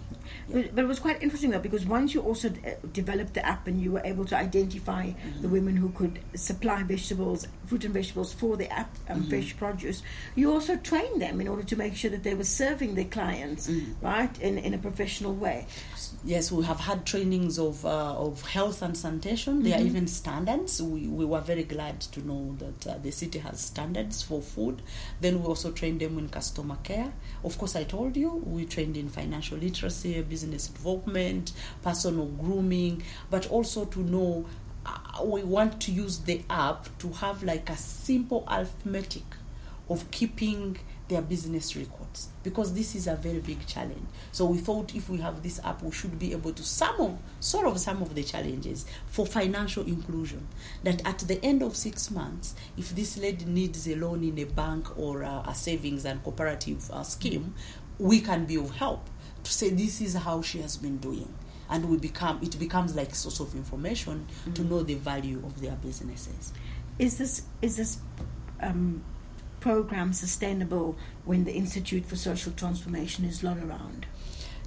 But, 0.49 0.75
but 0.75 0.83
it 0.83 0.87
was 0.87 0.99
quite 0.99 1.21
interesting 1.23 1.51
though 1.51 1.59
because 1.59 1.85
once 1.85 2.13
you 2.13 2.21
also 2.21 2.49
uh, 2.49 2.71
developed 2.93 3.33
the 3.33 3.45
app 3.45 3.67
and 3.67 3.81
you 3.81 3.91
were 3.93 4.01
able 4.05 4.25
to 4.25 4.37
identify 4.37 5.11
the 5.41 5.47
women 5.49 5.75
who 5.75 5.89
could 5.89 6.19
supply 6.35 6.83
vegetables, 6.83 7.47
fruit 7.67 7.85
and 7.85 7.93
vegetables 7.93 8.33
for 8.33 8.57
the 8.57 8.69
app 8.71 8.93
and 9.07 9.27
fresh 9.29 9.55
produce, 9.57 10.03
you 10.35 10.51
also 10.51 10.75
trained 10.77 11.21
them 11.21 11.41
in 11.41 11.47
order 11.47 11.63
to 11.63 11.75
make 11.75 11.95
sure 11.95 12.11
that 12.11 12.23
they 12.23 12.35
were 12.35 12.43
serving 12.43 12.95
their 12.95 13.05
clients 13.05 13.69
right 14.01 14.39
in, 14.41 14.57
in 14.57 14.73
a 14.73 14.77
professional 14.77 15.33
way. 15.33 15.65
Yes, 16.23 16.51
we 16.51 16.63
have 16.65 16.79
had 16.79 17.05
trainings 17.05 17.57
of 17.57 17.85
uh, 17.85 18.15
of 18.15 18.41
health 18.45 18.81
and 18.81 18.95
sanitation. 18.95 19.63
There 19.63 19.77
are 19.79 19.81
even 19.81 20.07
standards. 20.07 20.81
We, 20.81 21.07
we 21.07 21.25
were 21.25 21.41
very 21.41 21.63
glad 21.63 22.01
to 22.01 22.19
know 22.27 22.55
that 22.59 22.87
uh, 22.87 22.97
the 23.01 23.11
city 23.11 23.39
has 23.39 23.59
standards 23.61 24.10
for 24.19 24.41
food. 24.41 24.81
Then 25.19 25.41
we 25.41 25.47
also 25.47 25.71
trained 25.71 25.99
them 25.99 26.17
in 26.17 26.27
customer 26.29 26.77
care. 26.81 27.13
Of 27.43 27.57
course, 27.59 27.75
I 27.75 27.83
told 27.83 28.17
you 28.17 28.29
we 28.45 28.65
trained 28.65 28.97
in 28.97 29.09
financial 29.09 29.59
literacy, 29.59 30.19
business 30.23 30.67
development, 30.67 31.51
personal 31.83 32.25
grooming, 32.25 33.03
but 33.29 33.47
also 33.51 33.85
to 33.85 33.99
know 33.99 34.45
uh, 34.85 35.23
we 35.23 35.43
want 35.43 35.79
to 35.81 35.91
use 35.91 36.17
the 36.19 36.41
app 36.49 36.87
to 36.99 37.09
have 37.09 37.43
like 37.43 37.69
a 37.69 37.77
simple 37.77 38.43
arithmetic 38.49 39.23
of 39.89 40.09
keeping 40.09 40.77
their 41.11 41.21
business 41.21 41.75
records 41.75 42.29
because 42.41 42.73
this 42.73 42.95
is 42.95 43.05
a 43.05 43.15
very 43.15 43.39
big 43.39 43.67
challenge. 43.67 44.07
So 44.31 44.45
we 44.45 44.59
thought 44.59 44.95
if 44.95 45.09
we 45.09 45.17
have 45.17 45.43
this 45.43 45.59
app, 45.63 45.83
we 45.83 45.91
should 45.91 46.17
be 46.17 46.31
able 46.31 46.53
to 46.53 46.63
some 46.63 46.99
of 47.01 47.19
sort 47.41 47.67
of 47.67 47.77
some 47.79 48.01
of 48.01 48.15
the 48.15 48.23
challenges 48.23 48.85
for 49.07 49.25
financial 49.25 49.85
inclusion. 49.85 50.47
That 50.83 51.05
at 51.05 51.19
the 51.19 51.43
end 51.43 51.63
of 51.63 51.75
six 51.75 52.09
months, 52.09 52.55
if 52.77 52.95
this 52.95 53.17
lady 53.17 53.43
needs 53.43 53.87
a 53.89 53.95
loan 53.95 54.23
in 54.23 54.39
a 54.39 54.45
bank 54.45 54.97
or 54.97 55.23
a, 55.23 55.43
a 55.47 55.53
savings 55.53 56.05
and 56.05 56.23
cooperative 56.23 56.89
uh, 56.91 57.03
scheme, 57.03 57.55
we 57.99 58.21
can 58.21 58.45
be 58.45 58.55
of 58.55 58.71
help 58.71 59.09
to 59.43 59.51
say 59.51 59.69
this 59.69 59.99
is 59.99 60.13
how 60.13 60.41
she 60.41 60.61
has 60.61 60.77
been 60.77 60.97
doing. 60.97 61.31
And 61.69 61.89
we 61.89 61.97
become 61.97 62.39
it 62.41 62.57
becomes 62.57 62.95
like 62.95 63.13
source 63.13 63.41
of 63.41 63.53
information 63.53 64.27
to 64.53 64.63
know 64.63 64.81
the 64.81 64.95
value 64.95 65.41
of 65.45 65.59
their 65.59 65.75
businesses. 65.75 66.53
Is 66.97 67.17
this 67.17 67.43
is 67.61 67.75
this 67.75 67.97
um, 68.61 69.03
program 69.61 70.11
sustainable 70.11 70.97
when 71.23 71.45
the 71.45 71.53
Institute 71.53 72.05
for 72.05 72.17
Social 72.17 72.51
Transformation 72.51 73.23
is 73.23 73.41
not 73.41 73.57
around? 73.57 74.07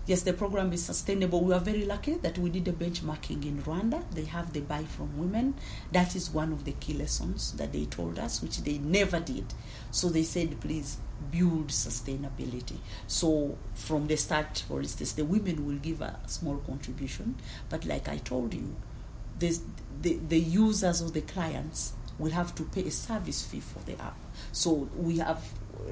Yes, 0.07 0.23
the 0.23 0.35
program 0.35 0.73
is 0.75 0.85
sustainable. 0.85 1.43
We 1.43 1.55
are 1.55 1.61
very 1.61 1.87
lucky 1.87 2.15
that 2.17 2.37
we 2.39 2.51
did 2.51 2.69
a 2.69 2.73
benchmarking 2.73 3.45
in 3.47 3.63
Rwanda. 3.63 4.05
They 4.11 4.25
have 4.25 4.53
the 4.53 4.61
buy 4.61 4.85
from 4.85 5.17
women. 5.19 5.55
That 5.93 6.15
is 6.15 6.31
one 6.31 6.53
of 6.53 6.65
the 6.65 6.73
key 6.73 6.93
lessons 6.93 7.53
that 7.53 7.73
they 7.73 7.87
told 7.87 8.19
us, 8.19 8.43
which 8.43 8.59
they 8.65 8.77
never 8.79 9.19
did. 9.19 9.47
So 9.91 10.11
they 10.11 10.23
said, 10.23 10.61
please 10.61 10.99
build 11.31 11.69
sustainability. 11.69 12.77
So 13.07 13.57
from 13.73 14.07
the 14.07 14.17
start, 14.17 14.63
for 14.69 14.81
instance, 14.81 15.13
the 15.13 15.25
women 15.25 15.67
will 15.67 15.79
give 15.79 16.03
a 16.03 16.21
small 16.27 16.59
contribution, 16.59 17.37
but 17.71 17.87
like 17.87 18.07
I 18.07 18.19
told 18.19 18.53
you, 18.53 18.77
the, 19.39 19.59
the 20.03 20.39
users 20.39 21.01
or 21.01 21.11
the 21.11 21.23
clients 21.23 21.95
will 22.19 22.33
have 22.33 22.55
to 22.57 22.63
pay 22.65 22.83
a 22.83 22.91
service 22.91 23.45
fee 23.45 23.61
for 23.61 23.81
the 23.81 24.01
app. 24.01 24.17
So 24.55 24.89
we 24.97 25.19
have 25.19 25.43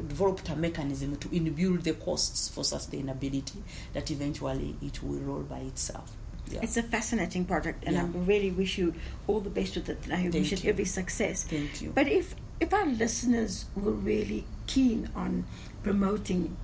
developed 0.09 0.49
a 0.49 0.57
mechanism 0.57 1.17
to 1.17 1.29
inbuild 1.29 1.83
the 1.83 1.95
costs 1.95 2.49
for 2.49 2.63
sustainability 2.63 3.61
that 3.93 4.11
eventually 4.11 4.77
it 4.81 5.03
will 5.03 5.19
roll 5.19 5.43
by 5.43 5.59
itself. 5.59 6.17
Yeah. 6.51 6.61
It's 6.63 6.77
a 6.77 6.83
fascinating 6.83 7.45
project, 7.45 7.83
and 7.87 7.95
Yeah. 7.97 8.03
I 8.05 8.25
really 8.25 8.51
wish 8.53 8.79
you 8.79 8.95
all 9.27 9.41
the 9.41 9.51
best 9.51 9.75
with 9.75 9.89
it. 9.89 9.99
And 10.05 10.13
I 10.15 10.23
wish 10.25 10.33
Thank 10.33 10.53
it 10.53 10.65
you. 10.65 10.71
every 10.71 10.85
success. 10.85 11.43
Thank 11.45 11.83
you. 11.83 11.91
But 11.95 12.07
if 12.09 12.35
if 12.61 12.73
our 12.73 12.87
listeners 12.87 13.65
were 13.75 13.91
really 14.13 14.45
keen 14.69 15.09
on 15.17 15.45
promoting 15.83 16.57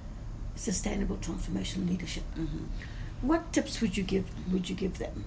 sustainable 0.54 1.16
transformational 1.16 1.88
leadership, 1.88 2.22
Mhm. 2.36 2.66
what 3.22 3.52
tips 3.52 3.80
would 3.80 3.96
you 3.96 4.04
give 4.04 4.24
would 4.52 4.70
you 4.70 4.76
give 4.76 4.98
them? 4.98 5.24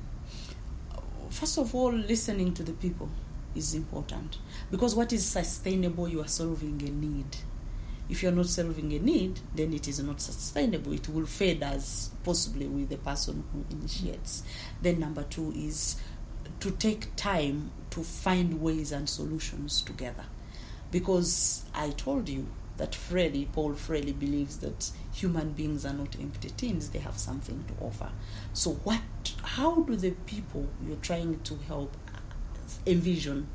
First 1.29 1.57
of 1.57 1.75
all, 1.75 1.91
listening 1.91 2.53
to 2.53 2.63
the 2.63 2.73
people 2.73 3.09
is 3.55 3.73
important 3.73 4.37
because 4.69 4.95
what 4.95 5.11
is 5.13 5.25
sustainable, 5.25 6.07
you 6.07 6.21
are 6.21 6.27
solving 6.27 6.81
a 6.81 6.89
need. 6.89 7.37
If 8.09 8.23
you're 8.23 8.31
not 8.31 8.47
solving 8.47 8.91
a 8.91 8.99
need, 8.99 9.39
then 9.55 9.73
it 9.73 9.87
is 9.87 10.01
not 10.03 10.19
sustainable. 10.19 10.91
It 10.91 11.07
will 11.07 11.25
fade 11.25 11.63
as 11.63 12.11
possibly 12.23 12.67
with 12.67 12.89
the 12.89 12.97
person 12.97 13.43
who 13.53 13.63
initiates. 13.73 14.43
Then, 14.81 14.99
number 14.99 15.23
two 15.23 15.53
is 15.55 15.95
to 16.59 16.71
take 16.71 17.15
time 17.15 17.71
to 17.91 18.03
find 18.03 18.61
ways 18.61 18.91
and 18.91 19.07
solutions 19.07 19.81
together. 19.81 20.25
Because 20.91 21.63
I 21.73 21.91
told 21.91 22.27
you 22.27 22.47
that 22.77 22.95
Freire, 22.95 23.45
Paul 23.53 23.75
Freire, 23.75 24.13
believes 24.13 24.57
that 24.57 24.91
human 25.13 25.51
beings 25.51 25.85
are 25.85 25.93
not 25.93 26.15
empty 26.19 26.49
tins, 26.49 26.89
they 26.89 26.99
have 26.99 27.17
something 27.17 27.63
to 27.67 27.85
offer. 27.85 28.09
So, 28.53 28.71
what, 28.83 29.01
how 29.43 29.83
do 29.83 29.95
the 29.95 30.11
people 30.25 30.67
you're 30.85 30.97
trying 30.97 31.39
to 31.41 31.55
help 31.67 31.95
envision 32.85 33.47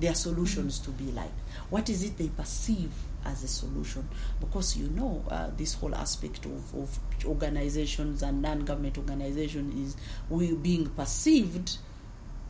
their 0.00 0.14
solutions 0.14 0.78
to 0.80 0.90
be 0.90 1.04
like? 1.12 1.32
What 1.70 1.88
is 1.88 2.02
it 2.04 2.16
they 2.18 2.28
perceive 2.28 2.90
as 3.24 3.42
a 3.42 3.48
solution? 3.48 4.08
Because 4.40 4.76
you 4.76 4.88
know, 4.90 5.24
uh, 5.30 5.50
this 5.56 5.74
whole 5.74 5.94
aspect 5.94 6.44
of, 6.46 6.74
of 6.74 6.98
organizations 7.24 8.22
and 8.22 8.42
non 8.42 8.60
government 8.64 8.98
organizations 8.98 9.94
is 9.94 9.96
we 10.28 10.54
being 10.54 10.88
perceived 10.90 11.78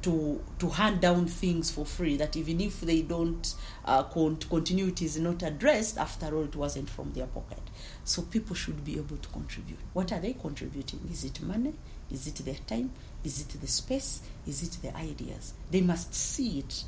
to 0.04 0.42
to 0.58 0.68
hand 0.68 1.00
down 1.00 1.26
things 1.26 1.70
for 1.70 1.86
free 1.86 2.16
that 2.18 2.36
even 2.36 2.60
if 2.60 2.82
they 2.82 3.00
don't 3.00 3.54
uh, 3.86 4.02
con- 4.02 4.36
continuity 4.50 5.06
is 5.06 5.18
not 5.18 5.42
addressed 5.42 5.96
after 5.96 6.26
all 6.36 6.44
it 6.44 6.54
wasn't 6.54 6.88
from 6.90 7.10
their 7.14 7.26
pocket 7.26 7.62
so 8.04 8.20
people 8.20 8.54
should 8.54 8.84
be 8.84 8.98
able 8.98 9.16
to 9.16 9.28
contribute 9.30 9.78
what 9.94 10.12
are 10.12 10.20
they 10.20 10.34
contributing 10.34 11.00
is 11.10 11.24
it 11.24 11.40
money 11.42 11.72
is 12.10 12.26
it 12.26 12.36
their 12.44 12.54
time 12.66 12.90
is 13.24 13.40
it 13.40 13.60
the 13.60 13.66
space 13.66 14.20
is 14.46 14.62
it 14.62 14.76
the 14.82 14.96
ideas 14.96 15.54
they 15.70 15.80
must 15.80 16.14
see 16.14 16.60
it 16.60 16.84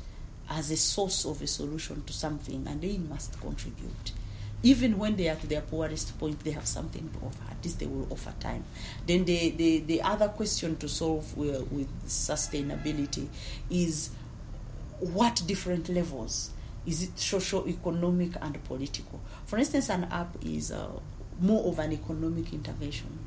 as 0.49 0.71
a 0.71 0.77
source 0.77 1.25
of 1.25 1.41
a 1.41 1.47
solution 1.47 2.03
to 2.03 2.13
something 2.13 2.65
and 2.67 2.81
they 2.81 2.97
must 2.97 3.39
contribute 3.41 4.11
even 4.63 4.97
when 4.97 5.15
they 5.15 5.29
are 5.29 5.35
to 5.35 5.47
their 5.47 5.61
poorest 5.61 6.17
point, 6.17 6.39
they 6.43 6.51
have 6.51 6.65
something 6.65 7.07
to 7.09 7.25
offer. 7.25 7.43
At 7.51 7.63
least 7.63 7.79
they 7.79 7.85
will 7.85 8.07
offer 8.09 8.33
time. 8.39 8.63
Then 9.05 9.23
the, 9.25 9.51
the, 9.51 9.79
the 9.81 10.01
other 10.01 10.29
question 10.29 10.77
to 10.77 10.89
solve 10.89 11.37
with, 11.37 11.71
with 11.71 11.87
sustainability 12.07 13.27
is 13.69 14.09
what 14.99 15.43
different 15.45 15.89
levels? 15.89 16.51
Is 16.87 17.03
it 17.03 17.19
social, 17.19 17.67
economic, 17.67 18.31
and 18.41 18.63
political? 18.63 19.21
For 19.45 19.57
instance, 19.57 19.89
an 19.89 20.05
app 20.05 20.35
is 20.43 20.71
uh, 20.71 20.87
more 21.39 21.65
of 21.65 21.77
an 21.77 21.93
economic 21.93 22.51
intervention. 22.53 23.19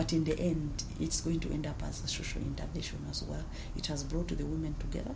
But 0.00 0.14
in 0.14 0.24
the 0.24 0.40
end, 0.40 0.82
it's 0.98 1.20
going 1.20 1.40
to 1.40 1.50
end 1.50 1.66
up 1.66 1.82
as 1.82 2.02
a 2.02 2.08
social 2.08 2.40
intervention 2.40 3.04
as 3.10 3.22
well. 3.22 3.44
It 3.76 3.84
has 3.88 4.02
brought 4.02 4.28
the 4.28 4.46
women 4.46 4.74
together. 4.80 5.14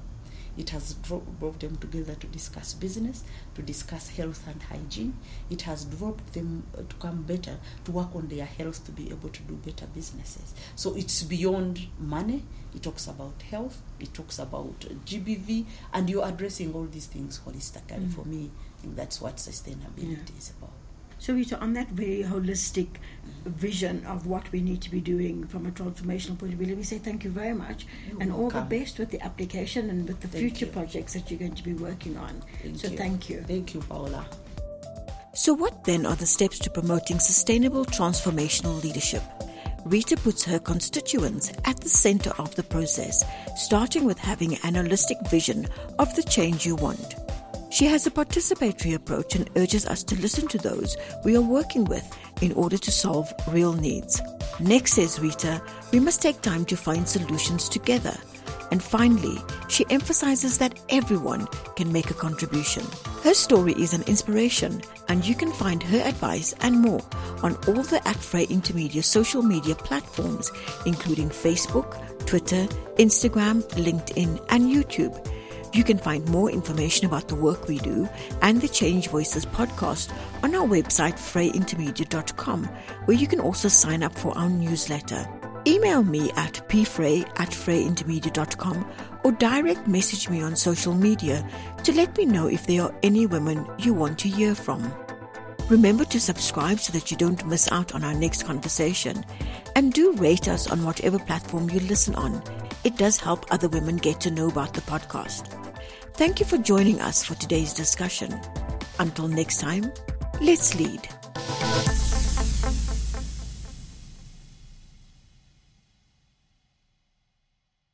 It 0.59 0.68
has 0.70 0.92
brought 0.92 1.59
them 1.59 1.77
together 1.77 2.14
to 2.16 2.27
discuss 2.27 2.75
business, 2.75 3.25
to 3.55 3.62
discuss 3.62 4.11
health 4.11 4.47
and 4.47 4.62
hygiene. 4.62 5.16
It 5.49 5.62
has 5.62 5.87
brought 5.87 6.35
them 6.35 6.64
uh, 6.77 6.83
to 6.87 6.97
come 6.97 7.23
better, 7.23 7.57
to 7.87 7.92
work 7.92 8.14
on 8.14 8.29
their 8.29 8.44
health, 8.44 8.85
to 8.85 8.92
be 8.92 9.09
able 9.09 9.31
to 9.31 9.42
do 9.44 9.55
better 9.55 9.87
businesses. 9.87 10.53
So 10.77 10.94
it's 10.94 11.23
beyond 11.23 11.87
money. 11.99 12.42
It 12.75 12.83
talks 12.83 13.07
about 13.07 13.40
health. 13.40 13.81
It 13.99 14.12
talks 14.12 14.38
about 14.38 14.81
GBV, 14.81 15.64
and 15.94 16.11
you're 16.11 16.29
addressing 16.29 16.75
all 16.75 16.85
these 16.85 17.07
things 17.07 17.40
holistically. 17.47 18.12
For 18.12 18.27
me, 18.27 18.51
I 18.77 18.83
think 18.83 18.97
that's 18.97 19.18
what 19.18 19.37
sustainability 19.37 20.37
is 20.37 20.53
about. 20.59 20.84
So, 21.24 21.32
Rita, 21.32 21.58
on 21.58 21.72
that 21.72 21.88
very 21.88 22.22
holistic 22.22 22.87
vision 23.46 24.04
of 24.04 24.26
what 24.26 24.52
we 24.52 24.60
need 24.60 24.82
to 24.82 24.90
be 24.90 25.00
doing 25.00 25.46
from 25.46 25.64
a 25.64 25.70
transformational 25.70 26.38
point 26.38 26.52
of 26.52 26.58
view, 26.58 26.66
let 26.66 26.76
me 26.76 26.82
say 26.82 26.98
thank 26.98 27.24
you 27.24 27.30
very 27.30 27.54
much 27.54 27.87
You're 28.10 28.20
and 28.20 28.30
all 28.30 28.50
the 28.50 28.60
best 28.60 28.98
with 28.98 29.10
the 29.10 29.22
application 29.22 29.88
and 29.88 30.06
with 30.06 30.20
the 30.20 30.28
Thank 30.28 30.42
future 30.42 30.66
you. 30.66 30.72
projects 30.72 31.14
that 31.14 31.30
you're 31.30 31.40
going 31.40 31.54
to 31.54 31.64
be 31.64 31.72
working 31.72 32.18
on. 32.18 32.42
Thank 32.62 32.76
so, 32.76 32.88
you. 32.88 32.98
thank 32.98 33.30
you. 33.30 33.40
Thank 33.40 33.72
you, 33.72 33.80
Paola. 33.80 34.26
So, 35.32 35.54
what 35.54 35.84
then 35.84 36.04
are 36.04 36.14
the 36.14 36.26
steps 36.26 36.58
to 36.58 36.68
promoting 36.68 37.18
sustainable 37.18 37.87
transformational 37.87 38.82
leadership? 38.82 39.22
Rita 39.87 40.18
puts 40.18 40.44
her 40.44 40.58
constituents 40.58 41.54
at 41.64 41.80
the 41.80 41.88
center 41.88 42.32
of 42.37 42.54
the 42.54 42.62
process, 42.64 43.24
starting 43.56 44.04
with 44.04 44.18
having 44.18 44.56
an 44.56 44.74
holistic 44.74 45.26
vision 45.30 45.68
of 45.98 46.14
the 46.16 46.22
change 46.22 46.66
you 46.66 46.76
want. 46.76 47.23
She 47.74 47.87
has 47.87 48.06
a 48.06 48.10
participatory 48.12 48.94
approach 48.94 49.34
and 49.34 49.50
urges 49.56 49.84
us 49.84 50.04
to 50.04 50.20
listen 50.20 50.46
to 50.46 50.58
those 50.58 50.96
we 51.24 51.37
are 51.37 51.40
working 51.40 51.84
with 51.87 52.08
in 52.40 52.52
order 52.52 52.78
to 52.78 52.92
solve 52.92 53.34
real 53.48 53.72
needs. 53.72 54.22
Next, 54.60 54.92
says 54.92 55.18
Rita, 55.18 55.60
we 55.90 55.98
must 55.98 56.22
take 56.22 56.40
time 56.40 56.64
to 56.66 56.76
find 56.76 57.08
solutions 57.08 57.68
together. 57.68 58.16
And 58.70 58.80
finally, 58.80 59.38
she 59.68 59.84
emphasizes 59.90 60.56
that 60.58 60.78
everyone 60.88 61.48
can 61.74 61.92
make 61.92 62.12
a 62.12 62.14
contribution. 62.14 62.84
Her 63.24 63.34
story 63.34 63.72
is 63.72 63.92
an 63.92 64.02
inspiration, 64.02 64.80
and 65.08 65.26
you 65.26 65.34
can 65.34 65.50
find 65.50 65.82
her 65.82 65.98
advice 65.98 66.54
and 66.60 66.80
more 66.80 67.02
on 67.42 67.56
all 67.66 67.82
the 67.82 68.00
ActFrey 68.04 68.46
Intermedia 68.46 69.02
social 69.02 69.42
media 69.42 69.74
platforms, 69.74 70.52
including 70.87 71.28
Facebook, 71.28 71.90
Twitter, 72.24 72.66
Instagram, 72.98 73.64
LinkedIn, 73.72 74.46
and 74.50 74.72
YouTube. 74.72 75.34
You 75.74 75.82
can 75.82 75.98
find 75.98 76.24
more 76.28 76.50
information 76.52 77.04
about 77.04 77.26
the 77.26 77.34
work 77.34 77.66
we 77.66 77.78
do 77.78 78.08
and 78.42 78.60
the 78.60 78.68
Change 78.68 79.08
Voices 79.08 79.44
podcast 79.44 80.12
on 80.44 80.54
our 80.54 80.66
website, 80.66 81.14
frayintermedia.com, 81.14 82.64
where 83.06 83.16
you 83.16 83.26
can 83.26 83.40
also 83.40 83.66
sign 83.66 84.04
up 84.04 84.16
for 84.16 84.38
our 84.38 84.48
newsletter. 84.48 85.28
Email 85.66 86.04
me 86.04 86.30
at 86.37 86.62
pfray 86.68 87.22
at 87.40 87.48
frayintermedia.com 87.48 88.88
or 89.24 89.32
direct 89.32 89.88
message 89.88 90.28
me 90.28 90.42
on 90.42 90.54
social 90.54 90.94
media 90.94 91.44
to 91.82 91.92
let 91.92 92.16
me 92.16 92.24
know 92.24 92.46
if 92.46 92.68
there 92.68 92.82
are 92.82 92.94
any 93.02 93.26
women 93.26 93.66
you 93.78 93.94
want 93.94 94.16
to 94.20 94.28
hear 94.28 94.54
from. 94.54 94.94
Remember 95.68 96.04
to 96.04 96.20
subscribe 96.20 96.78
so 96.78 96.92
that 96.92 97.10
you 97.10 97.16
don't 97.16 97.46
miss 97.46 97.72
out 97.72 97.96
on 97.96 98.04
our 98.04 98.14
next 98.14 98.44
conversation. 98.44 99.24
And 99.74 99.92
do 99.92 100.12
rate 100.12 100.46
us 100.46 100.70
on 100.70 100.84
whatever 100.84 101.18
platform 101.18 101.68
you 101.68 101.80
listen 101.80 102.14
on. 102.14 102.44
It 102.84 102.96
does 102.96 103.18
help 103.18 103.46
other 103.50 103.68
women 103.68 103.96
get 103.96 104.20
to 104.20 104.30
know 104.30 104.48
about 104.48 104.74
the 104.74 104.82
podcast. 104.82 105.63
Thank 106.16 106.38
you 106.38 106.46
for 106.46 106.59
joining 106.59 107.00
us 107.00 107.24
for 107.24 107.35
today's 107.35 107.74
discussion. 107.74 108.40
Until 109.00 109.27
next 109.27 109.59
time, 109.59 109.92
let's 110.40 110.79
lead. 110.79 111.09